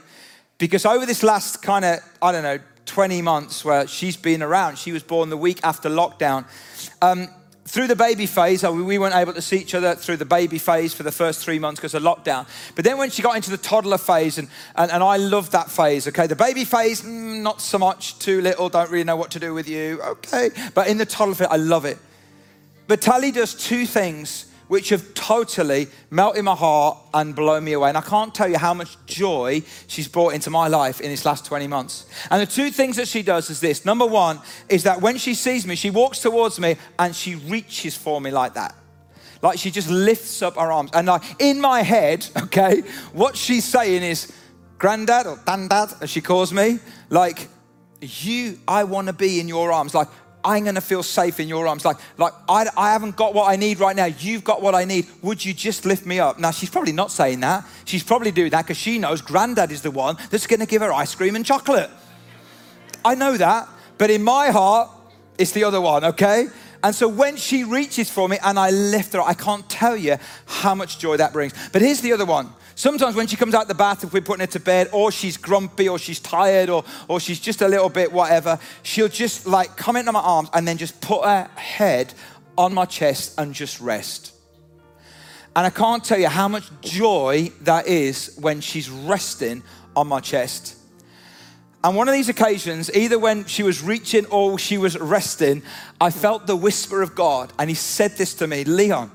Because 0.57 0.83
over 0.83 1.05
this 1.05 1.21
last 1.21 1.61
kind 1.61 1.85
of, 1.85 1.99
I 2.19 2.31
don't 2.31 2.41
know, 2.41 2.57
20 2.87 3.21
months 3.21 3.63
where 3.63 3.85
she's 3.85 4.17
been 4.17 4.41
around, 4.41 4.79
she 4.79 4.91
was 4.91 5.03
born 5.03 5.29
the 5.29 5.37
week 5.37 5.59
after 5.63 5.89
lockdown. 5.89 6.45
Um, 7.03 7.27
through 7.65 7.85
the 7.85 7.95
baby 7.95 8.25
phase, 8.25 8.63
uh, 8.63 8.71
we 8.71 8.97
weren't 8.97 9.13
able 9.13 9.33
to 9.33 9.41
see 9.43 9.57
each 9.57 9.75
other 9.75 9.93
through 9.93 10.17
the 10.17 10.25
baby 10.25 10.57
phase 10.57 10.95
for 10.95 11.03
the 11.03 11.11
first 11.11 11.43
three 11.43 11.59
months 11.59 11.79
because 11.79 11.93
of 11.93 12.01
lockdown. 12.01 12.47
But 12.75 12.83
then 12.83 12.97
when 12.97 13.11
she 13.11 13.21
got 13.21 13.35
into 13.35 13.51
the 13.51 13.57
toddler 13.57 13.99
phase, 13.99 14.39
and, 14.39 14.47
and, 14.75 14.89
and 14.89 15.03
I 15.03 15.17
loved 15.17 15.51
that 15.51 15.69
phase, 15.69 16.07
okay? 16.07 16.25
The 16.25 16.35
baby 16.35 16.63
phase, 16.63 17.03
mm, 17.03 17.41
not 17.43 17.61
so 17.61 17.77
much, 17.77 18.17
too 18.17 18.41
little, 18.41 18.69
don't 18.69 18.89
really 18.89 19.03
know 19.03 19.17
what 19.17 19.29
to 19.31 19.39
do 19.39 19.53
with 19.53 19.69
you, 19.69 20.01
okay? 20.01 20.49
But 20.73 20.87
in 20.87 20.97
the 20.97 21.05
toddler 21.05 21.35
phase, 21.35 21.47
I 21.51 21.57
love 21.57 21.85
it. 21.85 21.99
But 22.87 23.01
Tally 23.01 23.31
does 23.31 23.53
two 23.53 23.85
things 23.85 24.45
which 24.67 24.89
have 24.89 25.13
totally 25.13 25.87
melted 26.09 26.43
my 26.43 26.55
heart 26.55 26.97
and 27.13 27.35
blown 27.35 27.63
me 27.63 27.73
away. 27.73 27.89
And 27.89 27.97
I 27.97 28.01
can't 28.01 28.35
tell 28.35 28.49
you 28.49 28.57
how 28.57 28.73
much 28.73 28.97
joy 29.05 29.61
she's 29.87 30.07
brought 30.07 30.33
into 30.33 30.49
my 30.49 30.67
life 30.67 30.99
in 30.99 31.09
this 31.09 31.25
last 31.25 31.45
20 31.45 31.67
months. 31.67 32.05
And 32.29 32.41
the 32.41 32.45
two 32.45 32.69
things 32.69 32.97
that 32.97 33.07
she 33.07 33.23
does 33.23 33.49
is 33.49 33.59
this 33.61 33.85
number 33.85 34.05
one 34.05 34.39
is 34.67 34.83
that 34.83 35.01
when 35.01 35.17
she 35.17 35.33
sees 35.35 35.65
me, 35.65 35.75
she 35.75 35.89
walks 35.89 36.19
towards 36.19 36.59
me 36.59 36.75
and 36.99 37.15
she 37.15 37.35
reaches 37.35 37.95
for 37.95 38.19
me 38.19 38.31
like 38.31 38.55
that. 38.55 38.75
Like 39.41 39.59
she 39.59 39.71
just 39.71 39.89
lifts 39.89 40.41
up 40.41 40.55
her 40.55 40.71
arms. 40.71 40.91
And 40.93 41.07
like 41.07 41.23
in 41.39 41.61
my 41.61 41.81
head, 41.81 42.27
okay, 42.43 42.81
what 43.13 43.37
she's 43.37 43.65
saying 43.65 44.03
is, 44.03 44.33
Granddad 44.77 45.25
or 45.25 45.37
Dandad, 45.37 46.03
as 46.03 46.09
she 46.09 46.21
calls 46.21 46.53
me, 46.53 46.79
like, 47.09 47.47
you, 47.99 48.59
I 48.67 48.83
want 48.83 49.07
to 49.07 49.13
be 49.13 49.39
in 49.39 49.47
your 49.47 49.71
arms. 49.71 49.95
Like, 49.95 50.07
I'm 50.43 50.63
going 50.63 50.75
to 50.75 50.81
feel 50.81 51.03
safe 51.03 51.39
in 51.39 51.47
your 51.47 51.67
arms. 51.67 51.83
Like, 51.83 51.97
like 52.17 52.33
I, 52.47 52.67
I 52.77 52.91
haven't 52.93 53.15
got 53.15 53.33
what 53.33 53.51
I 53.51 53.55
need 53.55 53.79
right 53.79 53.95
now. 53.95 54.05
You've 54.05 54.43
got 54.43 54.61
what 54.61 54.75
I 54.75 54.85
need. 54.85 55.07
Would 55.21 55.43
you 55.43 55.53
just 55.53 55.85
lift 55.85 56.05
me 56.05 56.19
up? 56.19 56.39
Now, 56.39 56.51
she's 56.51 56.69
probably 56.69 56.93
not 56.93 57.11
saying 57.11 57.41
that. 57.41 57.65
She's 57.85 58.03
probably 58.03 58.31
doing 58.31 58.51
that 58.51 58.63
because 58.63 58.77
she 58.77 58.97
knows 58.97 59.21
granddad 59.21 59.71
is 59.71 59.81
the 59.81 59.91
one 59.91 60.17
that's 60.29 60.47
going 60.47 60.59
to 60.61 60.65
give 60.65 60.81
her 60.81 60.93
ice 60.93 61.15
cream 61.15 61.35
and 61.35 61.45
chocolate. 61.45 61.89
I 63.03 63.15
know 63.15 63.35
that. 63.37 63.67
But 63.97 64.09
in 64.09 64.23
my 64.23 64.49
heart, 64.49 64.89
it's 65.37 65.51
the 65.51 65.63
other 65.63 65.81
one, 65.81 66.03
okay? 66.03 66.47
And 66.83 66.93
so 66.93 67.07
when 67.07 67.35
she 67.37 67.63
reaches 67.63 68.09
for 68.09 68.29
me 68.29 68.37
and 68.43 68.59
I 68.59 68.69
lift 68.69 69.13
her, 69.13 69.21
I 69.21 69.33
can't 69.33 69.67
tell 69.69 69.97
you 69.97 70.17
how 70.45 70.75
much 70.75 70.99
joy 70.99 71.17
that 71.17 71.33
brings. 71.33 71.53
But 71.71 71.81
here's 71.81 72.01
the 72.01 72.13
other 72.13 72.25
one 72.25 72.53
Sometimes 72.77 73.15
when 73.15 73.25
she 73.25 73.35
comes 73.35 73.55
out 73.55 73.67
the 73.67 73.73
bath, 73.73 74.03
if 74.03 74.13
we're 74.13 74.21
putting 74.21 74.41
her 74.41 74.51
to 74.51 74.59
bed, 74.59 74.89
or 74.91 75.11
she's 75.11 75.35
grumpy, 75.35 75.89
or 75.89 75.97
she's 75.97 76.19
tired, 76.19 76.69
or, 76.69 76.85
or 77.07 77.19
she's 77.19 77.39
just 77.39 77.63
a 77.63 77.67
little 77.67 77.89
bit 77.89 78.11
whatever, 78.11 78.59
she'll 78.83 79.07
just 79.07 79.47
like 79.47 79.75
come 79.75 79.95
into 79.95 80.11
my 80.11 80.19
arms 80.19 80.47
and 80.53 80.67
then 80.67 80.77
just 80.77 81.01
put 81.01 81.25
her 81.25 81.49
head 81.55 82.13
on 82.55 82.75
my 82.75 82.85
chest 82.85 83.33
and 83.39 83.55
just 83.55 83.81
rest. 83.81 84.31
And 85.55 85.65
I 85.65 85.71
can't 85.71 86.03
tell 86.03 86.19
you 86.19 86.27
how 86.27 86.47
much 86.47 86.69
joy 86.81 87.51
that 87.61 87.87
is 87.87 88.37
when 88.39 88.61
she's 88.61 88.91
resting 88.91 89.63
on 89.95 90.07
my 90.07 90.19
chest. 90.19 90.75
And 91.83 91.95
one 91.95 92.07
of 92.07 92.13
these 92.13 92.29
occasions, 92.29 92.95
either 92.95 93.17
when 93.17 93.45
she 93.45 93.63
was 93.63 93.81
reaching 93.81 94.27
or 94.27 94.59
she 94.59 94.77
was 94.77 94.95
resting, 94.99 95.63
I 95.99 96.11
felt 96.11 96.45
the 96.45 96.55
whisper 96.55 97.01
of 97.01 97.15
God. 97.15 97.51
And 97.57 97.71
He 97.71 97.75
said 97.75 98.17
this 98.17 98.35
to 98.35 98.45
me 98.45 98.65
Leon, 98.65 99.09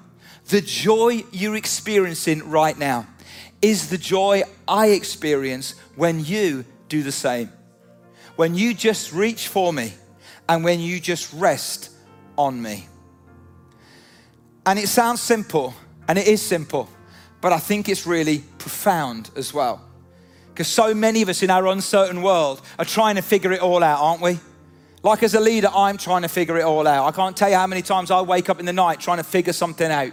the 0.49 0.61
joy 0.61 1.23
you're 1.31 1.55
experiencing 1.55 2.51
right 2.51 2.77
now 2.77 3.07
is 3.63 3.89
the 3.89 3.99
joy 3.99 4.43
I 4.67 4.89
experience 4.89 5.77
when 5.97 6.25
you 6.25 6.65
do 6.89 7.03
the 7.03 7.13
same. 7.13 7.51
When 8.37 8.55
you 8.55 8.75
just 8.75 9.13
reach 9.13 9.49
for 9.49 9.73
me 9.73 9.95
and 10.49 10.65
when 10.65 10.81
you 10.81 11.01
just 11.01 11.33
rest 11.33 11.91
on 12.37 12.61
me. 12.61 12.89
And 14.67 14.79
it 14.79 14.89
sounds 14.89 15.21
simple, 15.21 15.75
and 16.07 16.19
it 16.19 16.27
is 16.27 16.41
simple, 16.41 16.89
but 17.41 17.53
I 17.53 17.59
think 17.59 17.89
it's 17.89 18.07
really 18.07 18.45
profound 18.59 19.31
as 19.37 19.53
well. 19.53 19.81
Because 20.49 20.69
so 20.69 20.95
many 20.95 21.23
of 21.23 21.29
us 21.29 21.43
in 21.43 21.51
our 21.51 21.67
uncertain 21.67 22.23
world 22.23 22.61
are 22.79 22.85
trying 22.85 23.17
to 23.17 23.23
figure 23.23 23.53
it 23.53 23.61
all 23.61 23.83
out, 23.83 24.01
aren't 24.01 24.23
we? 24.23 24.39
Like 25.03 25.23
as 25.25 25.35
a 25.35 25.41
leader, 25.41 25.69
I'm 25.75 25.97
trying 25.97 26.23
to 26.23 26.29
figure 26.29 26.57
it 26.59 26.63
all 26.63 26.87
out. 26.87 27.07
I 27.07 27.11
can't 27.11 27.37
tell 27.37 27.51
you 27.51 27.57
how 27.57 27.67
many 27.67 27.83
times 27.83 28.11
I 28.11 28.21
wake 28.21 28.49
up 28.49 28.61
in 28.61 28.67
the 28.67 28.73
night 28.73 29.01
trying 29.01 29.19
to 29.19 29.25
figure 29.25 29.53
something 29.53 29.91
out. 29.91 30.13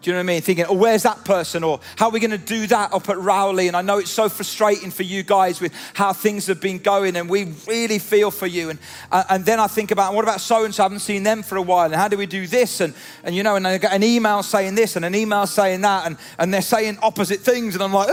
Do 0.00 0.10
you 0.10 0.14
know 0.14 0.18
what 0.18 0.30
I 0.30 0.34
mean? 0.34 0.42
Thinking, 0.42 0.66
oh, 0.68 0.74
where's 0.74 1.02
that 1.02 1.24
person? 1.24 1.64
Or 1.64 1.80
how 1.96 2.06
are 2.06 2.12
we 2.12 2.20
going 2.20 2.30
to 2.30 2.38
do 2.38 2.68
that 2.68 2.92
up 2.92 3.08
at 3.08 3.18
Rowley? 3.18 3.66
And 3.66 3.76
I 3.76 3.82
know 3.82 3.98
it's 3.98 4.12
so 4.12 4.28
frustrating 4.28 4.92
for 4.92 5.02
you 5.02 5.24
guys 5.24 5.60
with 5.60 5.74
how 5.94 6.12
things 6.12 6.46
have 6.46 6.60
been 6.60 6.78
going, 6.78 7.16
and 7.16 7.28
we 7.28 7.52
really 7.66 7.98
feel 7.98 8.30
for 8.30 8.46
you. 8.46 8.70
And, 8.70 8.78
uh, 9.10 9.24
and 9.28 9.44
then 9.44 9.58
I 9.58 9.66
think 9.66 9.90
about, 9.90 10.14
what 10.14 10.22
about 10.22 10.40
so 10.40 10.64
and 10.64 10.72
so? 10.72 10.84
I 10.84 10.86
haven't 10.86 11.00
seen 11.00 11.24
them 11.24 11.42
for 11.42 11.56
a 11.56 11.62
while. 11.62 11.86
And 11.86 11.96
how 11.96 12.06
do 12.06 12.16
we 12.16 12.26
do 12.26 12.46
this? 12.46 12.80
And, 12.80 12.94
and 13.24 13.34
you 13.34 13.42
know, 13.42 13.56
and 13.56 13.66
I 13.66 13.78
get 13.78 13.92
an 13.92 14.04
email 14.04 14.44
saying 14.44 14.76
this 14.76 14.94
and 14.94 15.04
an 15.04 15.16
email 15.16 15.48
saying 15.48 15.80
that, 15.80 16.06
and, 16.06 16.16
and 16.38 16.54
they're 16.54 16.62
saying 16.62 16.98
opposite 17.02 17.40
things. 17.40 17.74
And 17.74 17.82
I'm 17.82 17.92
like, 17.92 18.10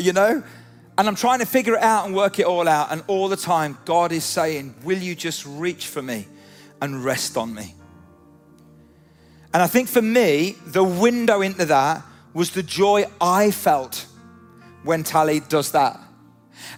you 0.00 0.12
know? 0.12 0.42
And 0.98 1.08
I'm 1.08 1.14
trying 1.14 1.38
to 1.38 1.46
figure 1.46 1.76
it 1.76 1.82
out 1.82 2.06
and 2.06 2.14
work 2.14 2.40
it 2.40 2.46
all 2.46 2.66
out. 2.66 2.90
And 2.90 3.04
all 3.06 3.28
the 3.28 3.36
time, 3.36 3.78
God 3.84 4.10
is 4.10 4.24
saying, 4.24 4.74
Will 4.82 4.98
you 4.98 5.14
just 5.14 5.46
reach 5.46 5.86
for 5.86 6.02
me 6.02 6.26
and 6.82 7.04
rest 7.04 7.36
on 7.36 7.54
me? 7.54 7.74
And 9.52 9.62
I 9.62 9.66
think 9.66 9.88
for 9.88 10.02
me, 10.02 10.56
the 10.66 10.84
window 10.84 11.40
into 11.40 11.64
that 11.66 12.02
was 12.32 12.50
the 12.50 12.62
joy 12.62 13.06
I 13.20 13.50
felt 13.50 14.06
when 14.84 15.02
Tally 15.02 15.40
does 15.40 15.72
that. 15.72 15.98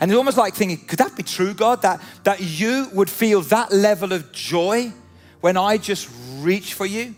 And 0.01 0.11
it's 0.11 0.17
almost 0.17 0.39
like 0.39 0.55
thinking, 0.55 0.79
could 0.87 0.99
that 0.99 1.17
be 1.17 1.23
true, 1.23 1.53
God? 1.55 1.83
That, 1.83 2.01
that 2.25 2.41
you 2.41 2.89
would 2.95 3.11
feel 3.11 3.43
that 3.43 3.73
level 3.73 4.13
of 4.13 4.33
joy 4.33 4.93
when 5.41 5.57
I 5.57 5.77
just 5.77 6.09
reach 6.39 6.75
for 6.75 6.87
you 6.87 7.15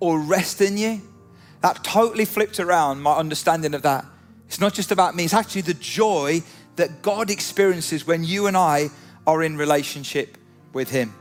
or 0.00 0.18
rest 0.18 0.60
in 0.60 0.76
you? 0.76 1.02
That 1.60 1.84
totally 1.84 2.24
flipped 2.24 2.58
around 2.58 3.00
my 3.00 3.14
understanding 3.16 3.74
of 3.74 3.82
that. 3.82 4.04
It's 4.46 4.60
not 4.60 4.74
just 4.74 4.90
about 4.90 5.14
me, 5.14 5.24
it's 5.24 5.34
actually 5.34 5.62
the 5.62 5.74
joy 5.74 6.42
that 6.76 7.02
God 7.02 7.30
experiences 7.30 8.06
when 8.06 8.24
you 8.24 8.46
and 8.46 8.56
I 8.56 8.90
are 9.26 9.42
in 9.42 9.56
relationship 9.56 10.36
with 10.72 10.90
Him. 10.90 11.14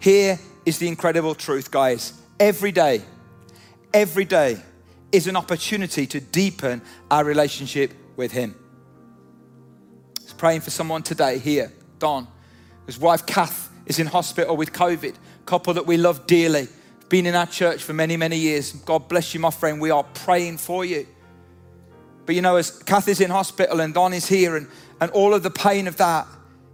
Here 0.00 0.38
is 0.64 0.78
the 0.78 0.88
incredible 0.88 1.34
truth, 1.34 1.70
guys 1.70 2.14
every 2.40 2.72
day, 2.72 3.02
every 3.92 4.24
day 4.24 4.58
is 5.12 5.26
an 5.26 5.36
opportunity 5.36 6.06
to 6.06 6.20
deepen 6.20 6.82
our 7.10 7.24
relationship 7.24 7.92
with 8.16 8.32
Him. 8.32 8.54
I 10.28 10.32
praying 10.34 10.60
for 10.60 10.70
someone 10.70 11.02
today 11.02 11.38
here, 11.38 11.72
Don. 11.98 12.28
His 12.86 12.98
wife 12.98 13.26
Kath 13.26 13.70
is 13.86 13.98
in 13.98 14.06
hospital 14.06 14.56
with 14.56 14.72
COVID, 14.72 15.14
couple 15.46 15.74
that 15.74 15.86
we 15.86 15.96
love 15.96 16.26
dearly, 16.26 16.68
been 17.08 17.26
in 17.26 17.34
our 17.34 17.46
church 17.46 17.82
for 17.82 17.92
many, 17.92 18.16
many 18.16 18.36
years. 18.36 18.72
God 18.72 19.08
bless 19.08 19.34
you, 19.34 19.40
my 19.40 19.50
friend. 19.50 19.80
We 19.80 19.90
are 19.90 20.04
praying 20.04 20.58
for 20.58 20.84
you. 20.84 21.06
But 22.26 22.34
you 22.34 22.42
know, 22.42 22.56
as 22.56 22.82
Kath 22.82 23.08
is 23.08 23.20
in 23.20 23.30
hospital 23.30 23.80
and 23.80 23.94
Don 23.94 24.12
is 24.12 24.28
here, 24.28 24.56
and, 24.56 24.68
and 25.00 25.10
all 25.12 25.32
of 25.32 25.42
the 25.42 25.50
pain 25.50 25.88
of 25.88 25.96
that, 25.96 26.26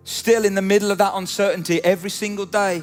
still 0.03 0.45
in 0.45 0.55
the 0.55 0.63
middle 0.63 0.91
of 0.91 0.99
that 0.99 1.13
uncertainty 1.15 1.83
every 1.85 2.11
single 2.11 2.47
day, 2.47 2.83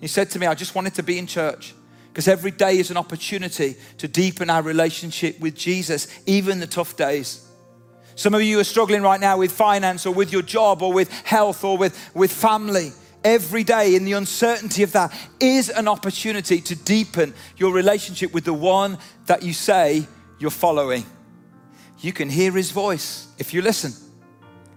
he 0.00 0.06
said 0.06 0.30
to 0.30 0.38
me, 0.38 0.46
I 0.46 0.54
just 0.54 0.74
wanted 0.74 0.94
to 0.94 1.02
be 1.02 1.18
in 1.18 1.26
church. 1.26 1.74
Because 2.12 2.28
every 2.28 2.50
day 2.50 2.76
is 2.76 2.90
an 2.90 2.98
opportunity 2.98 3.74
to 3.96 4.06
deepen 4.06 4.50
our 4.50 4.60
relationship 4.60 5.40
with 5.40 5.54
Jesus, 5.54 6.08
even 6.26 6.60
the 6.60 6.66
tough 6.66 6.94
days. 6.94 7.48
Some 8.16 8.34
of 8.34 8.42
you 8.42 8.60
are 8.60 8.64
struggling 8.64 9.00
right 9.00 9.18
now 9.18 9.38
with 9.38 9.50
finance 9.50 10.04
or 10.04 10.12
with 10.12 10.30
your 10.30 10.42
job 10.42 10.82
or 10.82 10.92
with 10.92 11.10
health 11.22 11.64
or 11.64 11.78
with, 11.78 11.98
with 12.14 12.30
family. 12.30 12.92
Every 13.24 13.64
day, 13.64 13.94
in 13.94 14.04
the 14.04 14.12
uncertainty 14.12 14.82
of 14.82 14.92
that, 14.92 15.16
is 15.40 15.70
an 15.70 15.88
opportunity 15.88 16.60
to 16.60 16.74
deepen 16.74 17.32
your 17.56 17.72
relationship 17.72 18.34
with 18.34 18.44
the 18.44 18.52
one 18.52 18.98
that 19.24 19.42
you 19.42 19.54
say 19.54 20.06
you're 20.38 20.50
following. 20.50 21.06
You 22.00 22.12
can 22.12 22.28
hear 22.28 22.52
his 22.52 22.72
voice 22.72 23.28
if 23.38 23.54
you 23.54 23.62
listen. 23.62 23.94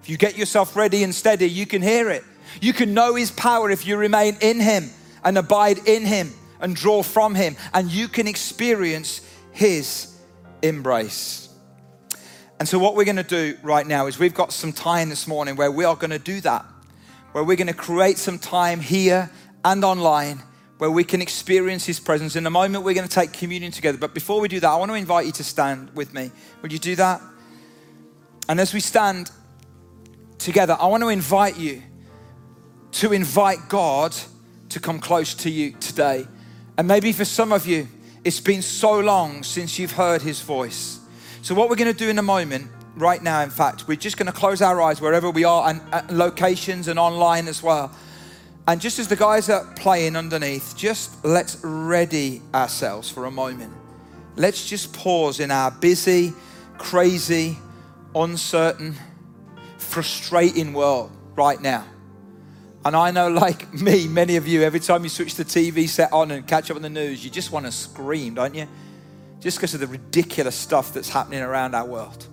If 0.01 0.09
you 0.09 0.15
get 0.15 0.37
yourself 0.37 0.73
ready 0.77 1.03
and 1.03 1.13
steady, 1.13 1.49
you 1.49 1.65
can 1.65 1.81
hear 1.81 2.09
it. 2.11 2.23
You 2.61 2.71
can 2.71 2.93
know 2.93 3.15
his 3.15 3.31
power 3.31 3.71
if 3.71 3.85
you 3.85 3.97
remain 3.97 4.37
in 4.39 4.61
him 4.61 4.89
and 5.23 5.37
abide 5.37 5.85
in 5.85 6.05
him 6.05 6.31
and 6.65 6.75
draw 6.75 7.03
from 7.03 7.35
Him, 7.35 7.55
and 7.75 7.91
you 7.91 8.07
can 8.07 8.27
experience 8.27 9.21
His 9.51 10.17
embrace. 10.63 11.47
And 12.59 12.67
so, 12.67 12.79
what 12.79 12.95
we're 12.95 13.05
going 13.05 13.17
to 13.17 13.23
do 13.23 13.55
right 13.61 13.85
now 13.85 14.07
is 14.07 14.17
we've 14.17 14.33
got 14.33 14.51
some 14.51 14.73
time 14.73 15.09
this 15.09 15.27
morning 15.27 15.55
where 15.55 15.71
we 15.71 15.85
are 15.85 15.95
going 15.95 16.09
to 16.09 16.17
do 16.17 16.41
that, 16.41 16.65
where 17.33 17.43
we're 17.43 17.55
going 17.55 17.67
to 17.67 17.73
create 17.73 18.17
some 18.17 18.39
time 18.39 18.79
here 18.79 19.29
and 19.63 19.85
online 19.85 20.41
where 20.79 20.89
we 20.89 21.03
can 21.03 21.21
experience 21.21 21.85
His 21.85 21.99
presence. 21.99 22.35
In 22.35 22.47
a 22.47 22.49
moment, 22.49 22.83
we're 22.83 22.95
going 22.95 23.07
to 23.07 23.13
take 23.13 23.31
communion 23.31 23.71
together. 23.71 23.99
But 23.99 24.15
before 24.15 24.41
we 24.41 24.47
do 24.47 24.59
that, 24.59 24.67
I 24.67 24.75
want 24.77 24.89
to 24.89 24.95
invite 24.95 25.27
you 25.27 25.33
to 25.33 25.43
stand 25.43 25.95
with 25.95 26.15
me. 26.15 26.31
Would 26.63 26.73
you 26.73 26.79
do 26.79 26.95
that? 26.95 27.21
And 28.49 28.59
as 28.59 28.73
we 28.73 28.79
stand 28.79 29.29
together, 30.39 30.75
I 30.79 30.87
want 30.87 31.03
to 31.03 31.09
invite 31.09 31.57
you 31.57 31.83
to 32.93 33.13
invite 33.13 33.69
God 33.69 34.15
to 34.69 34.79
come 34.79 34.99
close 34.99 35.35
to 35.35 35.51
you 35.51 35.73
today. 35.73 36.27
And 36.77 36.87
maybe 36.87 37.11
for 37.11 37.25
some 37.25 37.51
of 37.51 37.65
you, 37.65 37.87
it's 38.23 38.39
been 38.39 38.61
so 38.61 38.99
long 38.99 39.43
since 39.43 39.79
you've 39.79 39.91
heard 39.91 40.21
his 40.21 40.41
voice. 40.41 40.99
So, 41.41 41.53
what 41.53 41.69
we're 41.69 41.75
going 41.75 41.91
to 41.91 41.97
do 41.97 42.09
in 42.09 42.17
a 42.17 42.23
moment, 42.23 42.69
right 42.95 43.21
now, 43.21 43.41
in 43.41 43.49
fact, 43.49 43.87
we're 43.87 43.95
just 43.95 44.17
going 44.17 44.25
to 44.25 44.33
close 44.33 44.61
our 44.61 44.81
eyes 44.81 44.99
wherever 44.99 45.29
we 45.29 45.43
are 45.43 45.69
and, 45.69 46.09
locations 46.09 46.87
and 46.87 46.97
online 46.97 47.47
as 47.47 47.61
well. 47.61 47.91
And 48.67 48.81
just 48.81 48.97
as 48.97 49.07
the 49.07 49.15
guys 49.15 49.47
are 49.49 49.63
playing 49.75 50.15
underneath, 50.15 50.75
just 50.75 51.23
let's 51.23 51.63
ready 51.63 52.41
ourselves 52.53 53.09
for 53.09 53.25
a 53.25 53.31
moment. 53.31 53.71
Let's 54.35 54.67
just 54.67 54.91
pause 54.91 55.39
in 55.39 55.51
our 55.51 55.69
busy, 55.69 56.33
crazy, 56.77 57.57
uncertain, 58.15 58.95
frustrating 59.77 60.73
world 60.73 61.11
right 61.35 61.61
now. 61.61 61.85
And 62.85 62.95
I 62.95 63.09
know, 63.09 63.29
like 63.29 63.73
me, 63.81 64.07
many 64.07 64.35
of 64.35 64.47
you, 64.47 64.61
every 64.61 64.79
time 64.79 65.03
you 65.03 65.09
switch 65.09 65.35
the 65.35 65.43
TV 65.43 65.89
set 65.89 66.13
on 66.13 66.31
and 66.31 66.47
catch 66.47 66.69
up 66.69 66.77
on 66.77 66.83
the 66.83 66.89
news, 66.89 67.25
you 67.25 67.31
just 67.31 67.51
want 67.51 67.65
to 67.65 67.71
scream, 67.71 68.35
don't 68.35 68.53
you? 68.53 68.67
Just 69.39 69.57
because 69.57 69.73
of 69.73 69.79
the 69.79 69.87
ridiculous 69.87 70.55
stuff 70.55 70.93
that's 70.93 71.09
happening 71.09 71.41
around 71.41 71.75
our 71.75 71.85
world. 71.85 72.27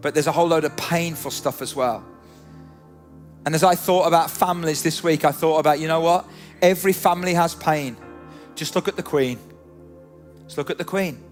But 0.00 0.14
there's 0.14 0.28
a 0.28 0.32
whole 0.32 0.46
load 0.46 0.64
of 0.64 0.76
painful 0.76 1.32
stuff 1.32 1.60
as 1.60 1.74
well. 1.74 2.04
And 3.44 3.54
as 3.54 3.62
I 3.62 3.74
thought 3.74 4.06
about 4.06 4.30
families 4.30 4.82
this 4.82 5.02
week, 5.02 5.24
I 5.24 5.32
thought 5.32 5.58
about, 5.58 5.80
you 5.80 5.88
know 5.88 6.00
what? 6.00 6.26
Every 6.62 6.92
family 6.92 7.34
has 7.34 7.54
pain. 7.54 7.96
Just 8.54 8.74
look 8.74 8.88
at 8.88 8.96
the 8.96 9.02
Queen. 9.02 9.38
Just 10.44 10.56
look 10.56 10.70
at 10.70 10.78
the 10.78 10.84
Queen. 10.84 11.22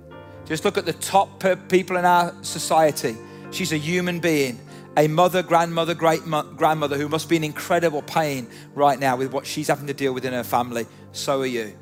Just 0.45 0.65
look 0.65 0.77
at 0.77 0.85
the 0.85 0.93
top 0.95 1.43
people 1.69 1.97
in 1.97 2.05
our 2.05 2.35
society. 2.43 3.17
She's 3.51 3.73
a 3.73 3.77
human 3.77 4.21
being 4.21 4.59
a 4.97 5.09
mother, 5.09 5.43
grandmother, 5.43 5.95
great 5.95 6.23
grandmother 6.57 6.97
who 6.97 7.09
must 7.09 7.29
be 7.29 7.37
in 7.37 7.45
incredible 7.45 8.03
pain 8.03 8.49
right 8.75 8.99
now 8.99 9.17
with 9.17 9.33
what 9.33 9.47
she's 9.47 9.69
having 9.69 9.87
to 9.87 9.95
deal 9.95 10.13
with 10.13 10.25
in 10.25 10.33
her 10.33 10.45
family. 10.45 10.87
So 11.13 11.41
are 11.41 11.47
you. 11.47 11.73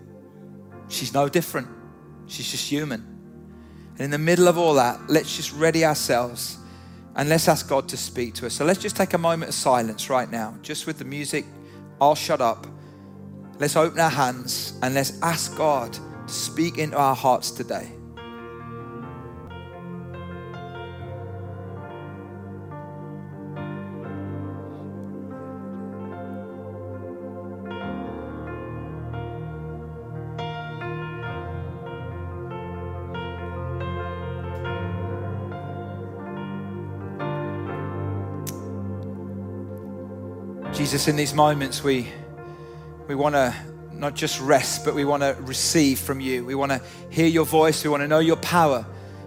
She's 0.89 1.13
no 1.13 1.29
different. 1.29 1.69
She's 2.27 2.51
just 2.51 2.69
human. 2.71 3.07
And 3.93 4.01
in 4.01 4.11
the 4.11 4.19
middle 4.19 4.49
of 4.49 4.57
all 4.57 4.75
that, 4.75 4.99
let's 5.09 5.37
just 5.37 5.53
ready 5.53 5.85
ourselves 5.85 6.59
and 7.17 7.29
let's 7.29 7.49
ask 7.49 7.69
God 7.69 7.89
to 7.89 7.97
speak 7.97 8.35
to 8.35 8.47
us. 8.47 8.55
So 8.55 8.65
let's 8.65 8.81
just 8.81 8.97
take 8.97 9.15
a 9.15 9.19
moment 9.19 9.51
of 9.51 9.55
silence 9.55 10.09
right 10.09 10.31
now, 10.31 10.57
just 10.63 10.87
with 10.87 10.99
the 10.99 11.05
music. 11.05 11.45
I'll 12.01 12.15
shut 12.15 12.41
up. 12.41 12.67
Let's 13.59 13.77
open 13.77 14.01
our 14.01 14.11
hands 14.11 14.75
and 14.83 14.95
let's 14.95 15.21
ask 15.21 15.57
God 15.57 15.93
to 15.93 16.33
speak 16.33 16.79
into 16.79 16.97
our 16.97 17.15
hearts 17.15 17.51
today. 17.51 17.91
Jesus, 40.81 41.09
in 41.09 41.17
these 41.17 41.35
moments, 41.35 41.85
we, 41.85 42.09
we 43.07 43.15
want 43.15 43.35
to 43.35 43.55
not 43.93 44.15
just 44.15 44.41
rest, 44.41 44.83
but 44.83 44.95
we 44.95 45.05
want 45.05 45.23
to 45.23 45.37
receive 45.41 45.99
from 45.99 46.21
you. 46.21 46.43
We 46.43 46.55
want 46.55 46.73
to 46.73 46.81
hear 47.11 47.27
your 47.27 47.45
voice. 47.45 47.85
We 47.85 47.91
want 47.91 48.03
to 48.03 48.09
know 48.09 48.21
your 48.21 48.37
power. 48.37 48.87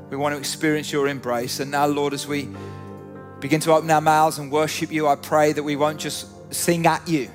We 0.09 0.17
want 0.17 0.33
to 0.33 0.39
experience 0.39 0.91
your 0.91 1.07
embrace. 1.07 1.59
And 1.59 1.69
now, 1.69 1.85
Lord, 1.85 2.15
as 2.15 2.25
we 2.25 2.49
begin 3.39 3.59
to 3.59 3.71
open 3.71 3.91
our 3.91 4.01
mouths 4.01 4.39
and 4.39 4.51
worship 4.51 4.91
you, 4.91 5.07
I 5.07 5.15
pray 5.15 5.53
that 5.53 5.61
we 5.61 5.75
won't 5.75 5.99
just 5.99 6.51
sing 6.51 6.87
at 6.87 7.07
you. 7.07 7.29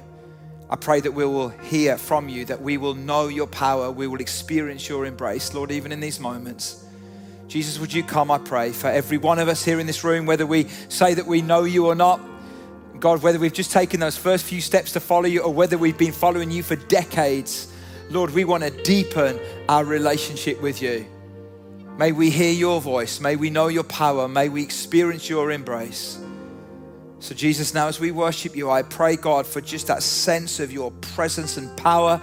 I 0.69 0.75
pray 0.75 0.99
that 0.99 1.13
we 1.13 1.25
will 1.25 1.51
hear 1.51 1.97
from 1.97 2.29
you, 2.29 2.45
that 2.47 2.61
we 2.61 2.77
will 2.77 2.95
know 2.97 3.29
your 3.29 3.47
power, 3.47 3.89
we 3.89 4.09
will 4.09 4.21
experience 4.21 4.89
your 4.89 5.07
embrace, 5.07 5.55
Lord, 5.55 5.71
even 5.71 5.93
in 5.93 6.01
these 6.01 6.19
moments. 6.19 6.85
Jesus, 7.47 7.79
would 7.79 7.93
you 7.93 8.03
come, 8.03 8.33
I 8.33 8.39
pray, 8.39 8.73
for 8.73 8.89
every 8.89 9.19
one 9.19 9.39
of 9.39 9.47
us 9.47 9.65
here 9.65 9.79
in 9.79 9.87
this 9.87 10.03
room, 10.03 10.27
whether 10.27 10.45
we 10.45 10.65
say 10.89 11.15
that 11.15 11.27
we 11.29 11.41
know 11.41 11.63
you 11.63 11.87
or 11.87 11.95
not, 11.95 12.21
God, 13.01 13.23
whether 13.23 13.39
we've 13.39 13.53
just 13.53 13.71
taken 13.71 14.01
those 14.01 14.17
first 14.17 14.45
few 14.45 14.61
steps 14.61 14.93
to 14.93 15.01
follow 15.01 15.27
you 15.27 15.43
or 15.43 15.55
whether 15.55 15.79
we've 15.79 15.99
been 15.99 16.13
following 16.13 16.51
you 16.51 16.65
for 16.65 16.75
decades, 16.75 17.73
Lord, 18.11 18.31
we 18.31 18.45
want 18.45 18.65
to 18.65 18.71
deepen 18.83 19.39
our 19.69 19.85
relationship 19.85 20.61
with 20.61 20.83
you. 20.83 21.07
May 21.97 22.13
we 22.13 22.31
hear 22.31 22.53
your 22.53 22.81
voice. 22.81 23.21
May 23.21 23.37
we 23.37 23.51
know 23.51 23.69
your 23.69 23.85
power. 23.85 24.27
May 24.27 24.49
we 24.49 24.63
experience 24.63 25.29
your 25.29 25.53
embrace. 25.53 26.19
So, 27.21 27.35
Jesus, 27.35 27.75
now 27.75 27.89
as 27.89 28.01
we 28.01 28.11
worship 28.11 28.57
you, 28.57 28.71
I 28.71 28.83
pray, 28.83 29.17
God, 29.17 29.47
for 29.47 29.61
just 29.61 29.89
that 29.89 30.03
sense 30.03 30.61
of 30.61 30.73
your 30.73 30.91
presence 31.01 31.57
and 31.57 31.77
power, 31.77 32.21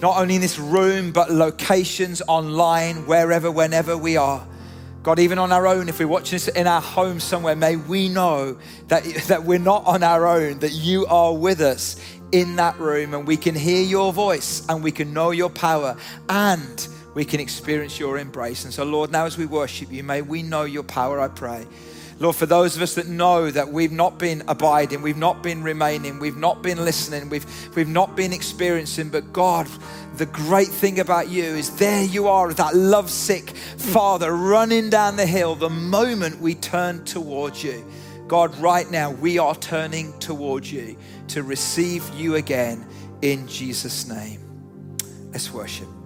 not 0.00 0.18
only 0.18 0.36
in 0.36 0.40
this 0.40 0.58
room, 0.58 1.12
but 1.12 1.30
locations, 1.30 2.22
online, 2.28 3.06
wherever, 3.06 3.50
whenever 3.50 3.96
we 3.96 4.16
are. 4.16 4.46
God, 5.08 5.20
even 5.20 5.38
on 5.38 5.52
our 5.52 5.66
own, 5.66 5.88
if 5.88 6.00
we're 6.00 6.06
watching 6.06 6.32
this 6.32 6.48
in 6.48 6.66
our 6.66 6.82
home 6.82 7.18
somewhere, 7.18 7.56
may 7.56 7.76
we 7.76 8.10
know 8.10 8.58
that, 8.88 9.04
that 9.28 9.42
we're 9.42 9.58
not 9.58 9.86
on 9.86 10.02
our 10.02 10.26
own, 10.26 10.58
that 10.58 10.72
you 10.72 11.06
are 11.06 11.34
with 11.34 11.62
us 11.62 11.96
in 12.30 12.56
that 12.56 12.78
room 12.78 13.14
and 13.14 13.26
we 13.26 13.38
can 13.38 13.54
hear 13.54 13.82
your 13.82 14.12
voice 14.12 14.66
and 14.68 14.84
we 14.84 14.92
can 14.92 15.14
know 15.14 15.30
your 15.30 15.48
power 15.48 15.96
and 16.28 16.88
we 17.14 17.24
can 17.24 17.40
experience 17.40 17.98
your 17.98 18.18
embrace. 18.18 18.66
And 18.66 18.74
so, 18.74 18.84
Lord, 18.84 19.10
now 19.10 19.24
as 19.24 19.38
we 19.38 19.46
worship 19.46 19.90
you, 19.90 20.04
may 20.04 20.20
we 20.20 20.42
know 20.42 20.64
your 20.64 20.82
power, 20.82 21.18
I 21.18 21.28
pray. 21.28 21.66
Lord, 22.20 22.34
for 22.34 22.46
those 22.46 22.74
of 22.74 22.82
us 22.82 22.96
that 22.96 23.06
know 23.06 23.48
that 23.48 23.68
we've 23.68 23.92
not 23.92 24.18
been 24.18 24.42
abiding, 24.48 25.02
we've 25.02 25.16
not 25.16 25.42
been 25.42 25.62
remaining, 25.62 26.18
we've 26.18 26.36
not 26.36 26.62
been 26.62 26.84
listening, 26.84 27.28
we've, 27.28 27.46
we've 27.76 27.88
not 27.88 28.16
been 28.16 28.32
experiencing, 28.32 29.08
but 29.08 29.32
God, 29.32 29.68
the 30.16 30.26
great 30.26 30.66
thing 30.66 30.98
about 30.98 31.28
you 31.28 31.44
is 31.44 31.76
there 31.76 32.02
you 32.02 32.26
are, 32.26 32.52
that 32.52 32.74
lovesick 32.74 33.50
Father 33.50 34.34
running 34.34 34.90
down 34.90 35.16
the 35.16 35.26
hill 35.26 35.54
the 35.54 35.70
moment 35.70 36.40
we 36.40 36.56
turn 36.56 37.04
towards 37.04 37.62
you. 37.62 37.88
God, 38.26 38.54
right 38.58 38.90
now, 38.90 39.12
we 39.12 39.38
are 39.38 39.54
turning 39.54 40.18
towards 40.18 40.72
you 40.72 40.98
to 41.28 41.44
receive 41.44 42.08
you 42.14 42.34
again 42.34 42.84
in 43.22 43.46
Jesus' 43.46 44.08
name. 44.08 44.40
Let's 45.32 45.52
worship. 45.52 45.97